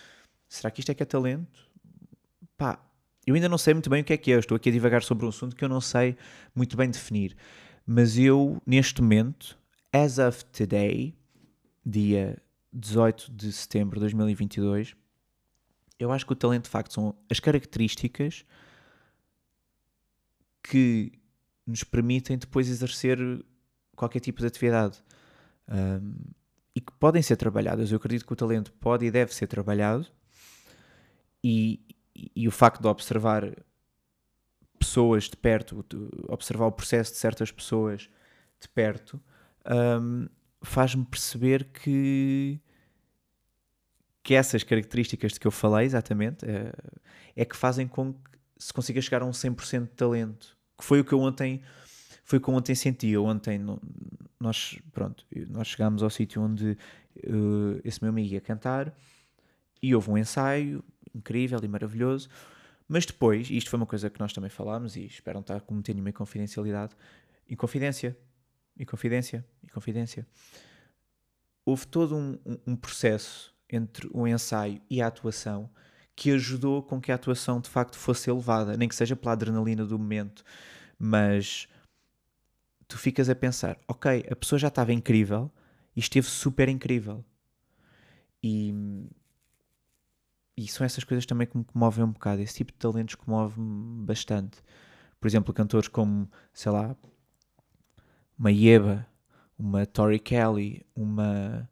será 0.50 0.70
que 0.70 0.80
isto 0.80 0.90
é 0.90 0.94
que 0.94 1.02
é 1.02 1.06
talento? 1.06 1.70
Pá, 2.58 2.78
eu 3.26 3.34
ainda 3.34 3.48
não 3.48 3.56
sei 3.56 3.72
muito 3.72 3.88
bem 3.88 4.02
o 4.02 4.04
que 4.04 4.12
é 4.12 4.16
que 4.16 4.32
é. 4.32 4.34
Eu 4.34 4.40
estou 4.40 4.56
aqui 4.56 4.68
a 4.68 4.72
divagar 4.72 5.02
sobre 5.02 5.24
um 5.24 5.28
assunto 5.28 5.54
que 5.54 5.64
eu 5.64 5.68
não 5.68 5.80
sei 5.80 6.16
muito 6.54 6.76
bem 6.76 6.90
definir. 6.90 7.36
Mas 7.86 8.18
eu, 8.18 8.60
neste 8.66 9.00
momento, 9.00 9.56
as 9.92 10.18
of 10.18 10.44
today, 10.46 11.14
dia 11.86 12.36
18 12.72 13.30
de 13.30 13.52
setembro 13.52 13.96
de 13.96 14.00
2022, 14.00 14.96
eu 15.98 16.10
acho 16.10 16.26
que 16.26 16.32
o 16.32 16.36
talento 16.36 16.64
de 16.64 16.70
facto 16.70 16.92
são 16.92 17.14
as 17.30 17.38
características 17.38 18.44
que 20.62 21.12
nos 21.66 21.84
permitem 21.84 22.36
depois 22.36 22.68
exercer 22.68 23.18
qualquer 23.94 24.20
tipo 24.20 24.40
de 24.40 24.46
atividade 24.46 25.02
um, 25.68 26.14
e 26.74 26.80
que 26.80 26.92
podem 26.92 27.22
ser 27.22 27.36
trabalhadas. 27.36 27.92
Eu 27.92 27.96
acredito 27.96 28.26
que 28.26 28.32
o 28.32 28.36
talento 28.36 28.72
pode 28.72 29.06
e 29.06 29.10
deve 29.10 29.32
ser 29.34 29.46
trabalhado 29.46 30.06
e, 31.42 31.80
e, 32.34 32.46
o 32.46 32.50
facto 32.50 32.80
de 32.80 32.88
observar 32.88 33.50
pessoas 34.78 35.24
de 35.24 35.36
perto, 35.36 35.84
de 35.88 36.08
observar 36.28 36.66
o 36.66 36.72
processo 36.72 37.12
de 37.12 37.18
certas 37.18 37.50
pessoas 37.50 38.10
de 38.60 38.68
perto, 38.68 39.20
um, 40.00 40.28
faz-me 40.62 41.04
perceber 41.04 41.64
que 41.64 42.60
que 44.22 44.34
essas 44.34 44.62
características 44.62 45.32
de 45.32 45.40
que 45.40 45.46
eu 45.46 45.50
falei 45.50 45.86
exatamente 45.86 46.44
é, 46.44 46.72
é 47.34 47.44
que 47.44 47.56
fazem 47.56 47.88
com 47.88 48.12
que 48.12 48.20
se 48.58 48.72
consiga 48.72 49.00
chegar 49.00 49.22
a 49.22 49.24
um 49.24 49.30
100% 49.30 49.84
de 49.84 49.88
talento 49.88 50.58
que 50.80 50.84
foi 50.84 51.00
o 51.00 51.04
que 51.04 51.12
eu 51.12 51.20
ontem 51.20 51.60
foi 52.24 52.38
o 52.38 52.50
ontem 52.52 52.74
senti. 52.74 53.08
Eu 53.08 53.24
ontem 53.24 53.60
nós 54.38 54.78
pronto 54.92 55.26
nós 55.48 55.68
chegámos 55.68 56.02
ao 56.02 56.10
sítio 56.10 56.42
onde 56.42 56.76
uh, 57.26 57.80
esse 57.84 58.00
meu 58.02 58.10
amigo 58.10 58.32
ia 58.32 58.40
cantar 58.40 58.94
e 59.82 59.94
houve 59.94 60.10
um 60.10 60.18
ensaio 60.18 60.82
incrível 61.14 61.60
e 61.62 61.68
maravilhoso 61.68 62.28
mas 62.92 63.06
depois, 63.06 63.48
e 63.48 63.56
isto 63.56 63.70
foi 63.70 63.76
uma 63.76 63.86
coisa 63.86 64.10
que 64.10 64.18
nós 64.18 64.32
também 64.32 64.50
falámos 64.50 64.96
e 64.96 65.06
espero 65.06 65.36
não 65.36 65.42
estar 65.42 65.60
cometendo 65.60 65.94
nenhuma 65.94 66.12
confidencialidade, 66.12 66.92
inconfidência, 67.48 68.18
inconfidência, 68.76 69.46
inconfidência. 69.62 70.26
Houve 71.64 71.86
todo 71.86 72.16
um, 72.16 72.36
um, 72.66 72.74
processo 72.74 73.54
entre 73.70 74.10
o 74.12 74.26
ensaio 74.26 74.82
e 74.90 75.00
a 75.00 75.06
atuação 75.06 75.70
que 76.16 76.32
ajudou 76.32 76.82
com 76.82 77.00
que 77.00 77.12
a 77.12 77.14
atuação 77.14 77.60
de 77.60 77.70
facto 77.70 77.96
fosse 77.96 78.28
elevada, 78.28 78.76
nem 78.76 78.88
que 78.88 78.96
seja 78.96 79.14
pela 79.14 79.34
adrenalina 79.34 79.86
do 79.86 79.96
momento, 79.96 80.42
mas 80.98 81.68
tu 82.88 82.98
ficas 82.98 83.30
a 83.30 83.36
pensar, 83.36 83.78
ok, 83.86 84.26
a 84.28 84.34
pessoa 84.34 84.58
já 84.58 84.66
estava 84.66 84.92
incrível 84.92 85.48
e 85.94 86.00
esteve 86.00 86.26
super 86.26 86.68
incrível. 86.68 87.24
E 88.42 88.74
e 90.60 90.68
são 90.68 90.84
essas 90.84 91.04
coisas 91.04 91.24
também 91.24 91.46
que 91.46 91.56
me 91.56 91.64
comovem 91.64 92.04
um 92.04 92.12
bocado. 92.12 92.42
Esse 92.42 92.56
tipo 92.56 92.70
de 92.70 92.76
talentos 92.76 93.14
comove-me 93.14 94.04
bastante. 94.04 94.58
Por 95.18 95.26
exemplo, 95.26 95.54
cantores 95.54 95.88
como, 95.88 96.30
sei 96.52 96.70
lá, 96.70 96.94
uma 98.38 98.52
Yeba, 98.52 99.06
uma 99.58 99.86
Tori 99.86 100.18
Kelly, 100.18 100.84
uma. 100.94 101.66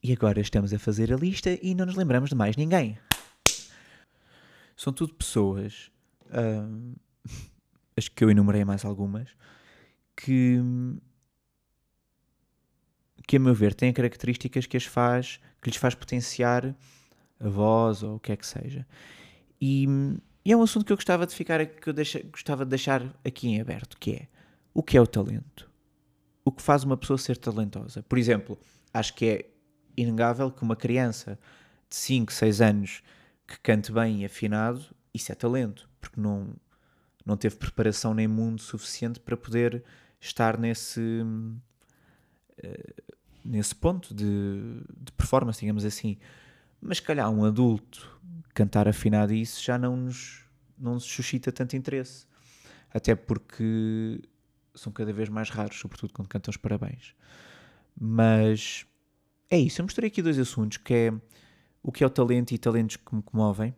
E 0.00 0.12
agora 0.12 0.40
estamos 0.40 0.72
a 0.72 0.78
fazer 0.78 1.12
a 1.12 1.16
lista 1.16 1.50
e 1.60 1.74
não 1.74 1.84
nos 1.84 1.96
lembramos 1.96 2.30
de 2.30 2.36
mais 2.36 2.56
ninguém. 2.56 2.96
São 4.76 4.92
tudo 4.92 5.12
pessoas, 5.12 5.90
hum, 6.32 6.94
acho 7.98 8.12
que 8.12 8.22
eu 8.22 8.30
enumerei 8.30 8.64
mais 8.64 8.84
algumas, 8.84 9.30
que, 10.16 10.58
que 13.26 13.36
a 13.36 13.40
meu 13.40 13.52
ver 13.52 13.74
têm 13.74 13.92
características 13.92 14.64
que, 14.66 14.76
as 14.76 14.84
faz, 14.84 15.40
que 15.60 15.68
lhes 15.68 15.76
faz 15.76 15.96
potenciar 15.96 16.72
a 17.40 17.48
voz 17.48 18.02
ou 18.02 18.16
o 18.16 18.20
que 18.20 18.32
é 18.32 18.36
que 18.36 18.46
seja. 18.46 18.86
E, 19.60 19.86
e 20.44 20.52
é 20.52 20.56
um 20.56 20.62
assunto 20.62 20.84
que 20.84 20.92
eu 20.92 20.96
gostava 20.96 21.26
de 21.26 21.34
ficar, 21.34 21.64
que 21.66 21.88
eu 21.88 21.92
deixa, 21.92 22.22
gostava 22.30 22.64
de 22.64 22.70
deixar 22.70 23.02
aqui 23.24 23.48
em 23.48 23.60
aberto, 23.60 23.96
que 23.98 24.12
é 24.12 24.28
o 24.72 24.82
que 24.82 24.96
é 24.96 25.00
o 25.00 25.06
talento? 25.06 25.68
O 26.44 26.52
que 26.52 26.62
faz 26.62 26.84
uma 26.84 26.96
pessoa 26.96 27.18
ser 27.18 27.36
talentosa? 27.36 28.02
Por 28.02 28.18
exemplo, 28.18 28.58
acho 28.94 29.14
que 29.14 29.26
é 29.26 29.50
inegável 29.96 30.50
que 30.50 30.62
uma 30.62 30.76
criança 30.76 31.38
de 31.88 31.96
5, 31.96 32.32
6 32.32 32.60
anos 32.60 33.02
que 33.46 33.58
cante 33.60 33.90
bem 33.90 34.22
e 34.22 34.24
afinado, 34.24 34.84
isso 35.12 35.32
é 35.32 35.34
talento, 35.34 35.88
porque 36.00 36.20
não, 36.20 36.54
não 37.26 37.36
teve 37.36 37.56
preparação 37.56 38.14
nem 38.14 38.28
mundo 38.28 38.62
suficiente 38.62 39.18
para 39.18 39.36
poder 39.36 39.82
estar 40.20 40.56
nesse, 40.56 41.00
uh, 41.20 43.02
nesse 43.44 43.74
ponto 43.74 44.14
de, 44.14 44.82
de 44.96 45.12
performance, 45.12 45.60
digamos 45.60 45.84
assim. 45.84 46.16
Mas 46.80 47.00
calhar 47.00 47.30
um 47.30 47.44
adulto 47.44 48.18
cantar 48.54 48.88
afinado 48.88 49.32
isso 49.32 49.62
já 49.62 49.78
não 49.78 49.96
nos, 49.96 50.44
não 50.78 50.94
nos 50.94 51.04
suscita 51.04 51.52
tanto 51.52 51.76
interesse. 51.76 52.26
Até 52.92 53.14
porque 53.14 54.20
são 54.74 54.92
cada 54.92 55.12
vez 55.12 55.28
mais 55.28 55.50
raros, 55.50 55.78
sobretudo 55.78 56.12
quando 56.12 56.28
cantam 56.28 56.50
os 56.50 56.56
parabéns. 56.56 57.14
Mas 57.98 58.86
é 59.48 59.58
isso. 59.58 59.80
Eu 59.80 59.84
mostrei 59.84 60.08
aqui 60.08 60.22
dois 60.22 60.38
assuntos, 60.38 60.78
que 60.78 60.94
é 60.94 61.12
o 61.82 61.92
que 61.92 62.02
é 62.02 62.06
o 62.06 62.10
talento 62.10 62.52
e 62.52 62.58
talentos 62.58 62.96
que 62.96 63.14
me 63.14 63.22
comovem. 63.22 63.74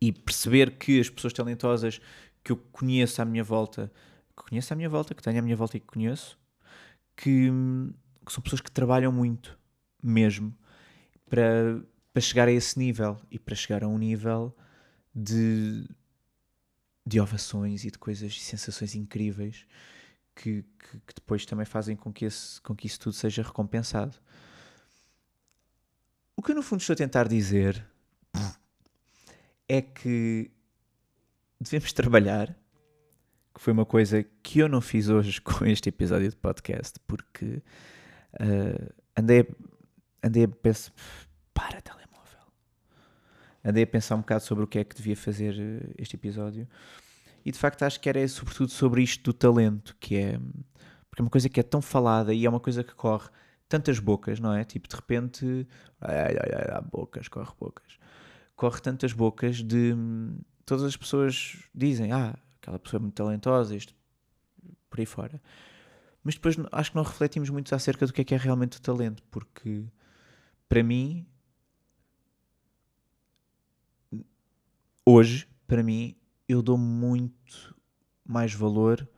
E 0.00 0.12
perceber 0.12 0.78
que 0.78 0.98
as 0.98 1.10
pessoas 1.10 1.32
talentosas 1.32 2.00
que 2.42 2.52
eu 2.52 2.56
conheço 2.56 3.20
à 3.20 3.24
minha 3.24 3.44
volta, 3.44 3.92
que 4.36 4.48
conheço 4.48 4.72
à 4.72 4.76
minha 4.76 4.88
volta, 4.88 5.14
que 5.14 5.22
tenho 5.22 5.38
à 5.38 5.42
minha 5.42 5.56
volta 5.56 5.76
e 5.76 5.80
que 5.80 5.86
conheço, 5.86 6.38
que, 7.14 7.50
que 8.24 8.32
são 8.32 8.42
pessoas 8.42 8.62
que 8.62 8.70
trabalham 8.70 9.12
muito, 9.12 9.58
mesmo, 10.02 10.56
para, 11.30 11.80
para 12.12 12.20
chegar 12.20 12.48
a 12.48 12.52
esse 12.52 12.78
nível 12.78 13.18
e 13.30 13.38
para 13.38 13.54
chegar 13.54 13.84
a 13.84 13.88
um 13.88 13.96
nível 13.96 14.54
de, 15.14 15.88
de 17.06 17.20
ovações 17.20 17.84
e 17.84 17.90
de 17.90 17.98
coisas 17.98 18.32
e 18.32 18.40
sensações 18.40 18.94
incríveis 18.94 19.64
que, 20.34 20.62
que, 20.62 20.98
que, 21.06 21.14
depois 21.14 21.46
também 21.46 21.64
fazem 21.64 21.94
com 21.96 22.12
que, 22.12 22.24
esse, 22.24 22.60
com 22.60 22.74
que 22.74 22.86
isso 22.86 22.98
tudo 22.98 23.12
seja 23.12 23.42
recompensado. 23.42 24.16
O 26.36 26.42
que 26.42 26.50
eu 26.50 26.56
no 26.56 26.62
fundo 26.62 26.80
estou 26.80 26.94
a 26.94 26.96
tentar 26.96 27.28
dizer 27.28 27.86
é 29.68 29.80
que 29.80 30.50
devemos 31.60 31.92
trabalhar, 31.92 32.48
que 33.54 33.60
foi 33.60 33.72
uma 33.72 33.86
coisa 33.86 34.24
que 34.42 34.58
eu 34.58 34.68
não 34.68 34.80
fiz 34.80 35.08
hoje 35.08 35.40
com 35.42 35.64
este 35.64 35.90
episódio 35.90 36.28
de 36.28 36.36
podcast, 36.36 36.98
porque 37.06 37.62
uh, 38.34 38.94
andei, 39.16 39.46
andei 40.22 40.44
a 40.44 40.48
pensar, 40.48 40.92
para 41.52 41.80
telemóvel. 41.80 42.52
Andei 43.64 43.84
a 43.84 43.86
pensar 43.86 44.16
um 44.16 44.20
bocado 44.20 44.42
sobre 44.42 44.64
o 44.64 44.66
que 44.66 44.78
é 44.78 44.84
que 44.84 44.96
devia 44.96 45.16
fazer 45.16 45.54
eh, 45.58 45.94
este 45.98 46.16
episódio. 46.16 46.68
E 47.44 47.50
de 47.50 47.58
facto 47.58 47.82
acho 47.82 48.00
que 48.00 48.08
era 48.08 48.26
sobretudo 48.28 48.70
sobre 48.70 49.02
isto 49.02 49.22
do 49.24 49.32
talento, 49.32 49.96
que 49.98 50.16
é 50.16 50.40
porque 51.10 51.22
é 51.22 51.24
uma 51.24 51.30
coisa 51.30 51.48
que 51.48 51.58
é 51.58 51.62
tão 51.62 51.82
falada 51.82 52.32
e 52.32 52.46
é 52.46 52.48
uma 52.48 52.60
coisa 52.60 52.84
que 52.84 52.94
corre 52.94 53.28
tantas 53.68 53.98
bocas, 53.98 54.38
não 54.38 54.52
é? 54.52 54.64
Tipo, 54.64 54.88
de 54.88 54.94
repente, 54.94 55.66
ai, 56.00 56.36
ai, 56.36 56.66
ai, 56.72 56.82
bocas, 56.90 57.28
corre 57.28 57.52
bocas. 57.58 57.98
Corre 58.54 58.80
tantas 58.80 59.12
bocas 59.12 59.56
de 59.56 59.94
todas 60.64 60.84
as 60.84 60.96
pessoas 60.96 61.56
dizem, 61.74 62.12
ah, 62.12 62.36
aquela 62.60 62.78
pessoa 62.78 63.00
é 63.00 63.02
muito 63.02 63.14
talentosa, 63.14 63.74
isto 63.74 63.94
por 64.88 65.00
aí 65.00 65.06
fora. 65.06 65.42
Mas 66.22 66.34
depois 66.34 66.56
acho 66.70 66.90
que 66.90 66.96
não 66.96 67.02
refletimos 67.02 67.50
muito 67.50 67.74
acerca 67.74 68.06
do 68.06 68.12
que 68.12 68.20
é 68.20 68.24
que 68.24 68.34
é 68.34 68.38
realmente 68.38 68.78
o 68.78 68.80
talento, 68.80 69.22
porque 69.30 69.84
para 70.70 70.84
mim 70.84 71.26
hoje, 75.04 75.48
para 75.66 75.82
mim, 75.82 76.16
eu 76.48 76.62
dou 76.62 76.78
muito 76.78 77.76
mais 78.24 78.54
valor 78.54 79.08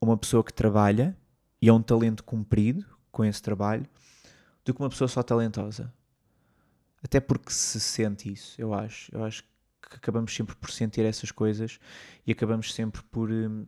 a 0.00 0.04
uma 0.04 0.16
pessoa 0.16 0.44
que 0.44 0.52
trabalha 0.52 1.18
e 1.60 1.68
a 1.68 1.74
um 1.74 1.82
talento 1.82 2.22
cumprido 2.22 2.86
com 3.10 3.24
esse 3.24 3.42
trabalho 3.42 3.84
do 4.64 4.72
que 4.72 4.80
uma 4.80 4.88
pessoa 4.88 5.08
só 5.08 5.20
talentosa. 5.20 5.92
Até 7.02 7.18
porque 7.18 7.50
se 7.50 7.80
sente 7.80 8.32
isso, 8.32 8.60
eu 8.60 8.72
acho. 8.72 9.12
Eu 9.12 9.24
acho 9.24 9.42
que 9.42 9.96
acabamos 9.96 10.32
sempre 10.32 10.54
por 10.54 10.70
sentir 10.70 11.04
essas 11.04 11.32
coisas 11.32 11.80
e 12.24 12.30
acabamos 12.30 12.72
sempre 12.72 13.02
por, 13.02 13.32
hum, 13.32 13.66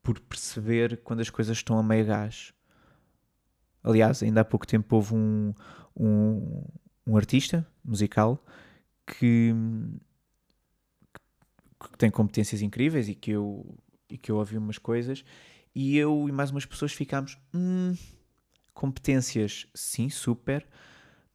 por 0.00 0.20
perceber 0.20 0.98
quando 1.02 1.18
as 1.18 1.30
coisas 1.30 1.56
estão 1.56 1.76
a 1.76 1.82
meio 1.82 2.06
gás. 2.06 2.54
Aliás, 3.82 4.22
ainda 4.22 4.42
há 4.42 4.44
pouco 4.44 4.66
tempo 4.66 4.96
houve 4.96 5.14
um, 5.14 5.54
um, 5.96 6.64
um 7.06 7.16
artista 7.16 7.66
musical 7.84 8.44
que, 9.06 9.54
que 11.80 11.98
tem 11.98 12.10
competências 12.10 12.62
incríveis 12.62 13.08
e 13.08 13.14
que 13.14 13.30
eu, 13.30 13.78
e 14.08 14.18
que 14.18 14.30
eu 14.30 14.36
ouvi 14.36 14.58
umas 14.58 14.78
coisas 14.78 15.24
e 15.74 15.96
eu 15.96 16.28
e 16.28 16.32
mais 16.32 16.50
umas 16.50 16.66
pessoas 16.66 16.92
ficámos 16.92 17.38
hum, 17.54 17.94
competências 18.74 19.66
sim, 19.74 20.08
super 20.08 20.66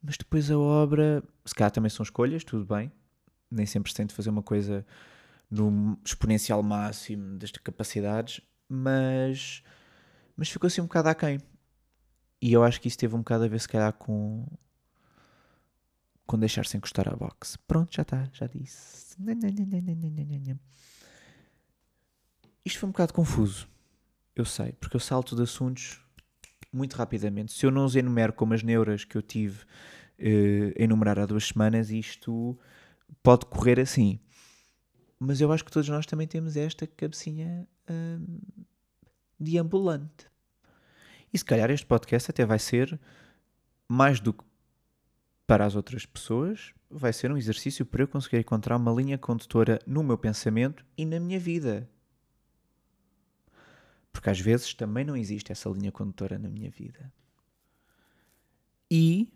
mas 0.02 0.16
depois 0.16 0.50
a 0.50 0.58
obra 0.58 1.22
se 1.44 1.54
calhar 1.54 1.70
também 1.70 1.90
são 1.90 2.04
escolhas, 2.04 2.44
tudo 2.44 2.64
bem 2.64 2.92
nem 3.50 3.66
sempre 3.66 3.90
se 3.90 3.96
tem 3.96 4.06
de 4.06 4.14
fazer 4.14 4.30
uma 4.30 4.42
coisa 4.42 4.84
no 5.50 5.98
exponencial 6.04 6.62
máximo 6.62 7.38
das 7.38 7.50
capacidades, 7.52 8.40
mas, 8.68 9.62
mas 10.36 10.48
ficou 10.48 10.66
assim 10.66 10.80
um 10.80 10.84
bocado 10.86 11.08
aquém. 11.08 11.38
E 12.40 12.52
eu 12.52 12.62
acho 12.62 12.80
que 12.80 12.88
isso 12.88 12.98
teve 12.98 13.14
um 13.14 13.18
bocado 13.18 13.44
a 13.44 13.48
ver, 13.48 13.60
se 13.60 13.68
calhar, 13.68 13.92
com, 13.92 14.46
com 16.26 16.38
deixar-se 16.38 16.76
encostar 16.76 17.08
à 17.08 17.16
box. 17.16 17.56
Pronto, 17.66 17.94
já 17.94 18.02
está, 18.02 18.28
já 18.32 18.46
disse. 18.46 19.16
Isto 22.64 22.80
foi 22.80 22.88
um 22.88 22.92
bocado 22.92 23.14
confuso. 23.14 23.68
Eu 24.34 24.44
sei, 24.44 24.72
porque 24.72 24.96
eu 24.96 25.00
salto 25.00 25.34
de 25.34 25.42
assuntos 25.42 26.04
muito 26.72 26.94
rapidamente. 26.94 27.52
Se 27.52 27.64
eu 27.64 27.70
não 27.70 27.84
os 27.84 27.96
enumero 27.96 28.32
como 28.32 28.52
as 28.52 28.62
neuras 28.62 29.04
que 29.04 29.16
eu 29.16 29.22
tive 29.22 29.62
uh, 29.62 30.74
a 30.78 30.82
enumerar 30.82 31.18
há 31.18 31.26
duas 31.26 31.46
semanas, 31.46 31.90
isto 31.90 32.58
pode 33.22 33.46
correr 33.46 33.80
assim. 33.80 34.20
Mas 35.18 35.40
eu 35.40 35.50
acho 35.50 35.64
que 35.64 35.70
todos 35.70 35.88
nós 35.88 36.04
também 36.04 36.26
temos 36.26 36.56
esta 36.56 36.86
cabecinha 36.86 37.66
hum, 37.88 38.38
deambulante. 39.40 40.26
E 41.32 41.38
se 41.38 41.44
calhar 41.44 41.70
este 41.70 41.86
podcast 41.86 42.30
até 42.30 42.44
vai 42.44 42.58
ser 42.58 42.98
mais 43.88 44.20
do 44.20 44.32
que 44.32 44.44
para 45.46 45.64
as 45.64 45.76
outras 45.76 46.04
pessoas, 46.04 46.74
vai 46.90 47.12
ser 47.12 47.30
um 47.30 47.36
exercício 47.36 47.86
para 47.86 48.02
eu 48.02 48.08
conseguir 48.08 48.38
encontrar 48.38 48.76
uma 48.76 48.92
linha 48.92 49.16
condutora 49.16 49.78
no 49.86 50.02
meu 50.02 50.18
pensamento 50.18 50.84
e 50.96 51.04
na 51.04 51.20
minha 51.20 51.38
vida. 51.38 51.88
Porque 54.12 54.30
às 54.30 54.40
vezes 54.40 54.74
também 54.74 55.04
não 55.04 55.16
existe 55.16 55.52
essa 55.52 55.68
linha 55.68 55.92
condutora 55.92 56.38
na 56.38 56.48
minha 56.48 56.70
vida. 56.70 57.12
E, 58.90 59.28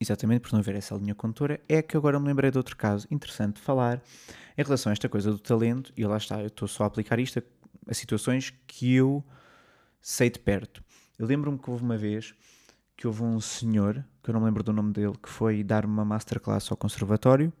exatamente 0.00 0.42
por 0.42 0.52
não 0.52 0.60
haver 0.60 0.76
essa 0.76 0.94
linha 0.94 1.14
condutora, 1.14 1.60
é 1.68 1.82
que 1.82 1.96
agora 1.96 2.18
me 2.20 2.26
lembrei 2.26 2.50
de 2.50 2.58
outro 2.58 2.76
caso 2.76 3.06
interessante 3.10 3.56
de 3.56 3.62
falar 3.62 4.02
em 4.56 4.62
relação 4.62 4.90
a 4.90 4.92
esta 4.92 5.08
coisa 5.08 5.30
do 5.30 5.38
talento, 5.38 5.92
e 5.96 6.04
lá 6.04 6.16
está, 6.16 6.40
eu 6.40 6.46
estou 6.46 6.68
só 6.68 6.84
a 6.84 6.86
aplicar 6.86 7.18
isto 7.18 7.38
a, 7.38 7.42
a 7.90 7.94
situações 7.94 8.52
que 8.66 8.94
eu 8.94 9.24
sei 10.00 10.30
de 10.30 10.38
perto. 10.38 10.82
Eu 11.18 11.26
lembro-me 11.26 11.58
que 11.58 11.70
houve 11.70 11.82
uma 11.82 11.96
vez 11.96 12.34
que 12.96 13.06
houve 13.06 13.22
um 13.22 13.40
senhor, 13.40 14.04
que 14.22 14.30
eu 14.30 14.32
não 14.32 14.40
me 14.40 14.46
lembro 14.46 14.62
do 14.62 14.72
nome 14.72 14.92
dele, 14.92 15.16
que 15.22 15.28
foi 15.28 15.62
dar 15.62 15.84
uma 15.84 16.04
masterclass 16.04 16.70
ao 16.70 16.76
conservatório 16.76 17.52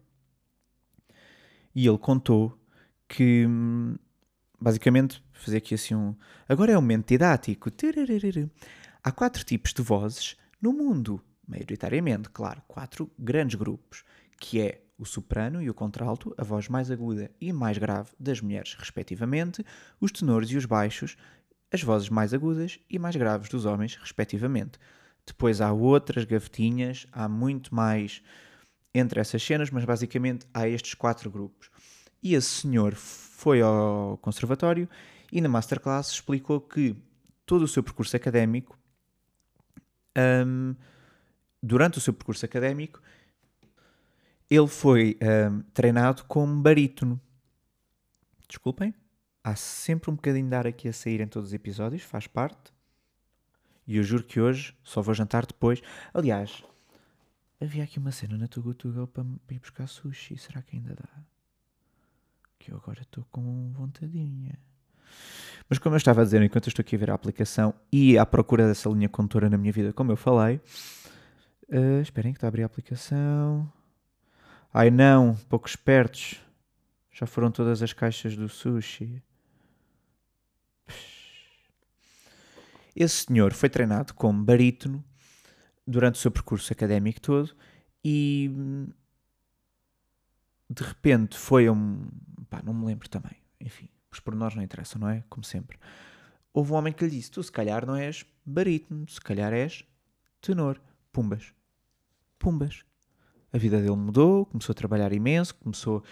e 1.74 1.86
ele 1.86 1.98
contou 1.98 2.58
que 3.06 3.46
hum, 3.46 3.94
basicamente, 4.60 5.22
fazer 5.32 5.58
aqui 5.58 5.74
assim 5.74 5.94
um. 5.94 6.14
Agora 6.48 6.72
é 6.72 6.78
um 6.78 6.80
momento 6.80 7.08
didático. 7.08 7.70
Há 9.02 9.12
quatro 9.12 9.44
tipos 9.44 9.72
de 9.72 9.82
vozes 9.82 10.36
no 10.60 10.72
mundo, 10.72 11.22
maioritariamente, 11.46 12.28
claro, 12.30 12.62
quatro 12.66 13.10
grandes 13.18 13.54
grupos, 13.54 14.04
que 14.38 14.60
é 14.60 14.82
o 14.98 15.04
soprano 15.04 15.62
e 15.62 15.70
o 15.70 15.74
contralto, 15.74 16.34
a 16.36 16.42
voz 16.42 16.68
mais 16.68 16.90
aguda 16.90 17.30
e 17.40 17.52
mais 17.52 17.78
grave 17.78 18.10
das 18.18 18.40
mulheres, 18.40 18.74
respectivamente, 18.76 19.64
os 20.00 20.10
tenores 20.10 20.50
e 20.50 20.56
os 20.56 20.66
baixos, 20.66 21.16
as 21.72 21.82
vozes 21.82 22.08
mais 22.08 22.32
agudas 22.32 22.78
e 22.88 22.98
mais 22.98 23.16
graves 23.16 23.48
dos 23.48 23.64
homens, 23.64 23.96
respectivamente. 23.96 24.78
Depois 25.26 25.60
há 25.60 25.72
outras 25.72 26.24
gavetinhas, 26.24 27.06
há 27.12 27.28
muito 27.28 27.74
mais 27.74 28.22
entre 28.94 29.20
essas 29.20 29.42
cenas, 29.42 29.70
mas 29.70 29.84
basicamente 29.84 30.46
há 30.52 30.66
estes 30.66 30.94
quatro 30.94 31.30
grupos. 31.30 31.70
E 32.22 32.34
esse 32.34 32.48
senhor 32.48 32.94
foi 32.94 33.60
ao 33.60 34.18
conservatório 34.18 34.88
e 35.30 35.40
na 35.40 35.48
masterclass 35.48 36.10
explicou 36.10 36.60
que 36.60 36.96
todo 37.44 37.62
o 37.62 37.68
seu 37.68 37.82
percurso 37.82 38.16
académico, 38.16 38.78
um, 40.46 40.74
durante 41.62 41.98
o 41.98 42.00
seu 42.00 42.12
percurso 42.12 42.44
académico, 42.44 43.00
ele 44.50 44.66
foi 44.66 45.18
um, 45.22 45.60
treinado 45.74 46.24
como 46.24 46.60
barítono. 46.60 47.20
Desculpem, 48.48 48.94
há 49.50 49.56
sempre 49.56 50.10
um 50.10 50.14
bocadinho 50.14 50.48
de 50.48 50.54
ar 50.54 50.66
aqui 50.66 50.88
a 50.88 50.92
sair 50.92 51.20
em 51.20 51.26
todos 51.26 51.50
os 51.50 51.54
episódios, 51.54 52.02
faz 52.02 52.26
parte. 52.26 52.72
E 53.86 53.96
eu 53.96 54.02
juro 54.02 54.24
que 54.24 54.40
hoje 54.40 54.76
só 54.82 55.00
vou 55.00 55.14
jantar 55.14 55.46
depois. 55.46 55.82
Aliás, 56.12 56.62
havia 57.60 57.84
aqui 57.84 57.98
uma 57.98 58.12
cena 58.12 58.36
na 58.36 58.46
Tugu 58.46 58.74
Tugu 58.74 59.06
para 59.06 59.24
ir 59.50 59.58
buscar 59.58 59.86
sushi. 59.86 60.36
Será 60.36 60.62
que 60.62 60.76
ainda 60.76 60.94
dá? 60.94 61.08
que 62.58 62.72
eu 62.72 62.76
agora 62.76 63.00
estou 63.00 63.24
com 63.30 63.72
vontadinha. 63.72 64.58
Mas 65.68 65.78
como 65.78 65.94
eu 65.94 65.98
estava 65.98 66.20
a 66.20 66.24
dizer, 66.24 66.42
enquanto 66.42 66.66
eu 66.66 66.70
estou 66.70 66.82
aqui 66.82 66.96
a 66.96 66.98
ver 66.98 67.10
a 67.10 67.14
aplicação 67.14 67.74
e 67.90 68.18
à 68.18 68.26
procura 68.26 68.66
dessa 68.66 68.88
linha 68.90 69.08
condutora 69.08 69.48
na 69.48 69.56
minha 69.56 69.72
vida, 69.72 69.92
como 69.92 70.12
eu 70.12 70.16
falei, 70.16 70.60
uh, 71.70 72.00
esperem 72.02 72.32
que 72.32 72.36
está 72.36 72.46
a 72.46 72.48
abrir 72.48 72.62
a 72.62 72.66
aplicação. 72.66 73.70
Ai 74.72 74.90
não, 74.90 75.34
poucos 75.48 75.72
espertos. 75.72 76.40
Já 77.10 77.26
foram 77.26 77.50
todas 77.50 77.82
as 77.82 77.92
caixas 77.92 78.36
do 78.36 78.48
sushi. 78.48 79.22
Esse 82.94 83.26
senhor 83.26 83.52
foi 83.52 83.68
treinado 83.68 84.12
como 84.14 84.44
barítono 84.44 85.04
durante 85.86 86.16
o 86.16 86.18
seu 86.18 86.30
percurso 86.30 86.72
académico 86.72 87.20
todo 87.20 87.54
e 88.04 88.50
de 90.68 90.82
repente 90.82 91.36
foi 91.36 91.68
um. 91.70 92.08
pá, 92.50 92.62
não 92.62 92.74
me 92.74 92.86
lembro 92.86 93.08
também. 93.08 93.36
Enfim, 93.60 93.88
os 94.10 94.20
pormenores 94.20 94.56
não 94.56 94.62
interessam, 94.62 95.00
não 95.00 95.08
é? 95.08 95.24
Como 95.28 95.44
sempre. 95.44 95.78
Houve 96.52 96.72
um 96.72 96.76
homem 96.76 96.92
que 96.92 97.04
lhe 97.04 97.10
disse: 97.10 97.30
Tu, 97.30 97.42
se 97.42 97.52
calhar, 97.52 97.86
não 97.86 97.96
és 97.96 98.24
barítono, 98.44 99.08
se 99.08 99.20
calhar 99.20 99.52
és 99.52 99.84
tenor. 100.40 100.80
Pumbas. 101.12 101.52
Pumbas. 102.38 102.84
A 103.52 103.58
vida 103.58 103.78
dele 103.78 103.96
mudou, 103.96 104.44
começou 104.46 104.72
a 104.72 104.76
trabalhar 104.76 105.12
imenso, 105.12 105.54
começou 105.54 106.04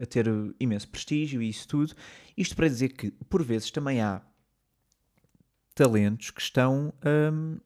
a 0.00 0.06
ter 0.06 0.26
imenso 0.60 0.88
prestígio 0.88 1.42
e 1.42 1.48
isso 1.48 1.66
tudo. 1.68 1.94
Isto 2.36 2.54
para 2.56 2.68
dizer 2.68 2.90
que, 2.90 3.10
por 3.10 3.42
vezes, 3.42 3.70
também 3.70 4.00
há 4.00 4.22
talentos 5.74 6.30
que 6.30 6.40
estão 6.40 6.92
hum, 7.32 7.58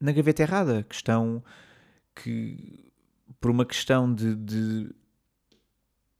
na 0.00 0.12
gaveta 0.12 0.42
errada, 0.42 0.82
que 0.82 0.94
estão 0.94 1.42
que 2.14 2.92
por 3.40 3.50
uma 3.50 3.64
questão 3.64 4.12
de, 4.12 4.34
de 4.36 4.94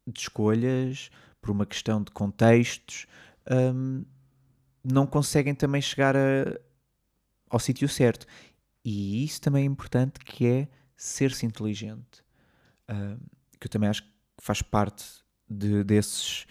de 0.07 0.21
escolhas, 0.21 1.11
por 1.41 1.51
uma 1.51 1.67
questão 1.67 2.03
de 2.03 2.11
contextos, 2.11 3.07
um, 3.75 4.05
não 4.83 5.07
conseguem 5.07 5.55
também 5.55 5.81
chegar 5.81 6.17
a, 6.17 6.59
ao 7.49 7.59
sítio 7.59 7.89
certo. 7.89 8.27
E 8.85 9.25
isso 9.25 9.41
também 9.41 9.63
é 9.63 9.67
importante, 9.67 10.19
que 10.21 10.47
é 10.47 10.69
ser-se 10.97 11.47
inteligente. 11.47 12.23
Um, 12.89 13.19
que 13.61 13.67
eu 13.67 13.71
também 13.71 13.89
acho 13.89 14.03
que 14.03 14.11
faz 14.41 14.61
parte 14.61 15.22
de, 15.53 15.85
desses, 15.85 16.47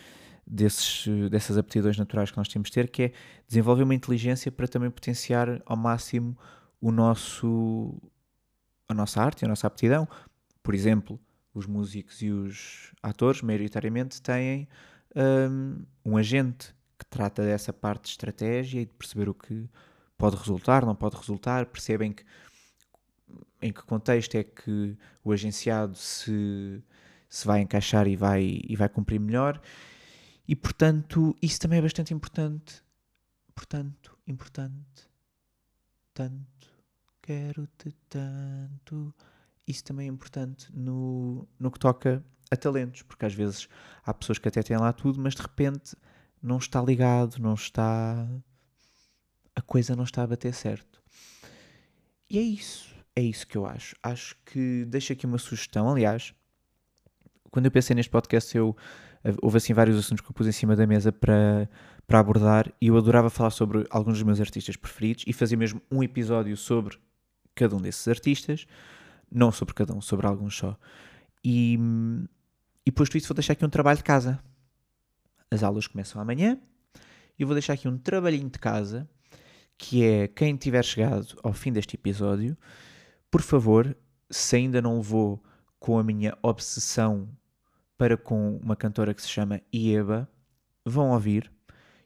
desses, 0.45 1.07
dessas 1.29 1.57
aptidões 1.57 1.97
naturais 1.97 2.31
que 2.31 2.37
nós 2.37 2.47
temos 2.47 2.69
de 2.69 2.73
ter, 2.73 2.89
que 2.89 3.03
é 3.03 3.11
desenvolver 3.47 3.83
uma 3.83 3.95
inteligência 3.95 4.51
para 4.51 4.67
também 4.67 4.89
potenciar 4.89 5.61
ao 5.65 5.77
máximo 5.77 6.37
o 6.79 6.91
nosso, 6.91 7.95
a 8.87 8.93
nossa 8.93 9.21
arte 9.21 9.45
a 9.45 9.47
nossa 9.47 9.67
aptidão. 9.67 10.07
Por 10.63 10.73
exemplo, 10.73 11.19
os 11.53 11.65
músicos 11.65 12.21
e 12.21 12.29
os 12.29 12.91
atores, 13.01 13.41
maioritariamente, 13.41 14.21
têm 14.21 14.67
um, 15.15 15.85
um, 16.05 16.17
agente 16.17 16.73
que 16.97 17.05
trata 17.05 17.43
dessa 17.43 17.73
parte 17.73 18.03
de 18.03 18.09
estratégia 18.09 18.81
e 18.81 18.85
de 18.85 18.93
perceber 18.93 19.27
o 19.27 19.33
que 19.33 19.69
pode 20.17 20.35
resultar, 20.35 20.85
não 20.85 20.95
pode 20.95 21.17
resultar, 21.17 21.65
percebem 21.65 22.13
que, 22.13 22.23
em 23.61 23.73
que 23.73 23.81
contexto 23.83 24.35
é 24.35 24.43
que 24.43 24.95
o 25.23 25.31
agenciado 25.31 25.95
se, 25.95 26.81
se 27.31 27.47
vai 27.47 27.61
encaixar 27.61 28.05
e 28.05 28.15
vai, 28.15 28.59
e 28.67 28.75
vai 28.75 28.89
cumprir 28.89 29.19
melhor. 29.19 29.59
E, 30.47 30.55
portanto, 30.55 31.35
isso 31.41 31.59
também 31.59 31.79
é 31.79 31.81
bastante 31.81 32.13
importante. 32.13 32.83
Portanto, 33.55 34.15
importante. 34.27 35.09
Tanto, 36.13 36.69
quero-te 37.21 37.91
tanto 38.07 39.15
isso 39.71 39.83
também 39.83 40.07
é 40.07 40.11
importante 40.11 40.67
no, 40.73 41.47
no 41.59 41.71
que 41.71 41.79
toca 41.79 42.23
a 42.49 42.55
talentos, 42.55 43.01
porque 43.03 43.25
às 43.25 43.33
vezes 43.33 43.67
há 44.03 44.13
pessoas 44.13 44.37
que 44.37 44.47
até 44.47 44.61
têm 44.61 44.77
lá 44.77 44.91
tudo, 44.91 45.19
mas 45.21 45.33
de 45.33 45.41
repente 45.41 45.95
não 46.41 46.57
está 46.57 46.81
ligado, 46.81 47.37
não 47.39 47.53
está. 47.53 48.27
a 49.55 49.61
coisa 49.61 49.95
não 49.95 50.03
está 50.03 50.23
a 50.23 50.27
bater 50.27 50.53
certo. 50.53 51.01
E 52.29 52.37
é 52.37 52.41
isso, 52.41 52.93
é 53.15 53.21
isso 53.21 53.47
que 53.47 53.57
eu 53.57 53.65
acho. 53.65 53.95
Acho 54.03 54.35
que 54.45 54.85
deixo 54.85 55.13
aqui 55.13 55.25
uma 55.25 55.37
sugestão. 55.37 55.89
Aliás, 55.89 56.33
quando 57.51 57.65
eu 57.65 57.71
pensei 57.71 57.95
neste 57.95 58.09
podcast, 58.09 58.55
eu, 58.57 58.75
houve 59.41 59.57
assim 59.57 59.73
vários 59.73 59.97
assuntos 59.97 60.21
que 60.23 60.31
eu 60.31 60.33
pus 60.33 60.47
em 60.47 60.51
cima 60.51 60.75
da 60.75 60.87
mesa 60.87 61.11
para, 61.11 61.69
para 62.07 62.19
abordar 62.19 62.71
e 62.81 62.87
eu 62.87 62.97
adorava 62.97 63.29
falar 63.29 63.49
sobre 63.49 63.85
alguns 63.89 64.13
dos 64.13 64.23
meus 64.23 64.39
artistas 64.39 64.77
preferidos 64.77 65.25
e 65.27 65.33
fazer 65.33 65.57
mesmo 65.57 65.81
um 65.91 66.01
episódio 66.01 66.55
sobre 66.55 66.97
cada 67.53 67.75
um 67.75 67.81
desses 67.81 68.07
artistas. 68.07 68.65
Não 69.29 69.51
sobre 69.51 69.73
cada 69.73 69.93
um, 69.93 70.01
sobre 70.01 70.27
alguns 70.27 70.57
só. 70.57 70.77
E, 71.43 71.77
e 72.85 72.91
posto 72.91 73.17
isso, 73.17 73.27
vou 73.27 73.35
deixar 73.35 73.53
aqui 73.53 73.65
um 73.65 73.69
trabalho 73.69 73.97
de 73.97 74.03
casa. 74.03 74.39
As 75.49 75.63
aulas 75.63 75.87
começam 75.87 76.21
amanhã. 76.21 76.59
E 77.37 77.45
vou 77.45 77.53
deixar 77.53 77.73
aqui 77.73 77.87
um 77.87 77.97
trabalhinho 77.97 78.49
de 78.49 78.59
casa, 78.59 79.09
que 79.77 80.03
é 80.03 80.27
quem 80.27 80.55
tiver 80.55 80.83
chegado 80.83 81.39
ao 81.43 81.53
fim 81.53 81.71
deste 81.71 81.95
episódio, 81.95 82.57
por 83.31 83.41
favor, 83.41 83.97
se 84.29 84.57
ainda 84.57 84.81
não 84.81 84.97
levou 84.97 85.41
com 85.79 85.97
a 85.97 86.03
minha 86.03 86.37
obsessão 86.43 87.27
para 88.01 88.17
com 88.17 88.57
uma 88.57 88.75
cantora 88.75 89.13
que 89.13 89.21
se 89.21 89.29
chama 89.29 89.61
Ieba. 89.71 90.27
Vão 90.83 91.11
ouvir. 91.11 91.51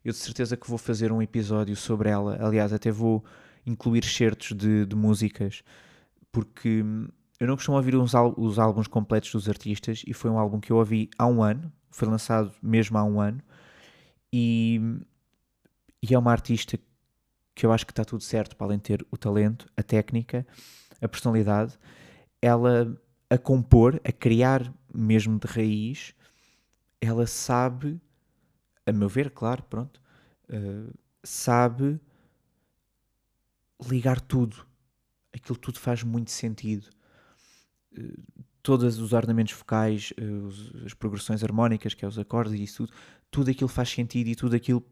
Eu 0.03 0.11
de 0.11 0.17
certeza 0.17 0.57
que 0.57 0.67
vou 0.67 0.77
fazer 0.77 1.09
um 1.09 1.21
episódio 1.21 1.73
sobre 1.73 2.09
ela. 2.09 2.37
Aliás, 2.45 2.73
até 2.73 2.91
vou 2.91 3.23
incluir 3.65 4.03
certos 4.03 4.51
de, 4.57 4.85
de 4.85 4.93
músicas, 4.93 5.63
porque 6.33 6.83
eu 7.39 7.47
não 7.47 7.55
costumo 7.55 7.77
ouvir 7.77 7.95
os, 7.95 8.13
álbuns 8.13 8.87
completos 8.87 9.31
dos 9.31 9.47
artistas 9.47 10.03
e 10.05 10.13
foi 10.13 10.29
um 10.29 10.37
álbum 10.37 10.59
que 10.59 10.69
eu 10.69 10.75
ouvi 10.75 11.09
há 11.17 11.25
um 11.27 11.41
ano, 11.41 11.71
foi 11.89 12.09
lançado 12.09 12.51
mesmo 12.61 12.97
há 12.97 13.03
um 13.05 13.21
ano, 13.21 13.41
e, 14.33 14.81
e 16.03 16.13
é 16.13 16.19
uma 16.19 16.33
artista 16.33 16.77
que 17.55 17.65
eu 17.65 17.71
acho 17.71 17.85
que 17.85 17.93
está 17.93 18.03
tudo 18.03 18.21
certo 18.21 18.57
para 18.57 18.67
além 18.67 18.79
de 18.79 18.83
ter 18.83 19.07
o 19.09 19.15
talento, 19.15 19.65
a 19.77 19.81
técnica, 19.81 20.45
a 21.01 21.07
personalidade, 21.07 21.79
ela 22.41 22.93
a 23.29 23.37
compor, 23.37 24.01
a 24.03 24.11
criar 24.11 24.73
mesmo 24.95 25.39
de 25.39 25.47
raiz, 25.47 26.13
ela 27.01 27.27
sabe, 27.27 27.99
a 28.85 28.91
meu 28.91 29.09
ver, 29.09 29.31
claro, 29.31 29.63
pronto, 29.63 30.01
uh, 30.49 30.93
sabe 31.23 31.99
ligar 33.89 34.21
tudo. 34.21 34.65
Aquilo 35.33 35.57
tudo 35.57 35.79
faz 35.79 36.03
muito 36.03 36.31
sentido. 36.31 36.89
Uh, 37.97 38.43
todos 38.63 38.99
os 38.99 39.13
ornamentos 39.13 39.53
vocais, 39.53 40.11
os, 40.43 40.85
as 40.85 40.93
progressões 40.93 41.43
harmónicas, 41.43 41.93
que 41.93 42.03
é 42.03 42.07
os 42.07 42.17
acordes 42.17 42.59
e 42.59 42.63
isso 42.63 42.87
tudo, 42.87 42.97
tudo 43.29 43.51
aquilo 43.51 43.67
faz 43.67 43.89
sentido 43.89 44.27
e 44.27 44.35
tudo 44.35 44.55
aquilo 44.55 44.83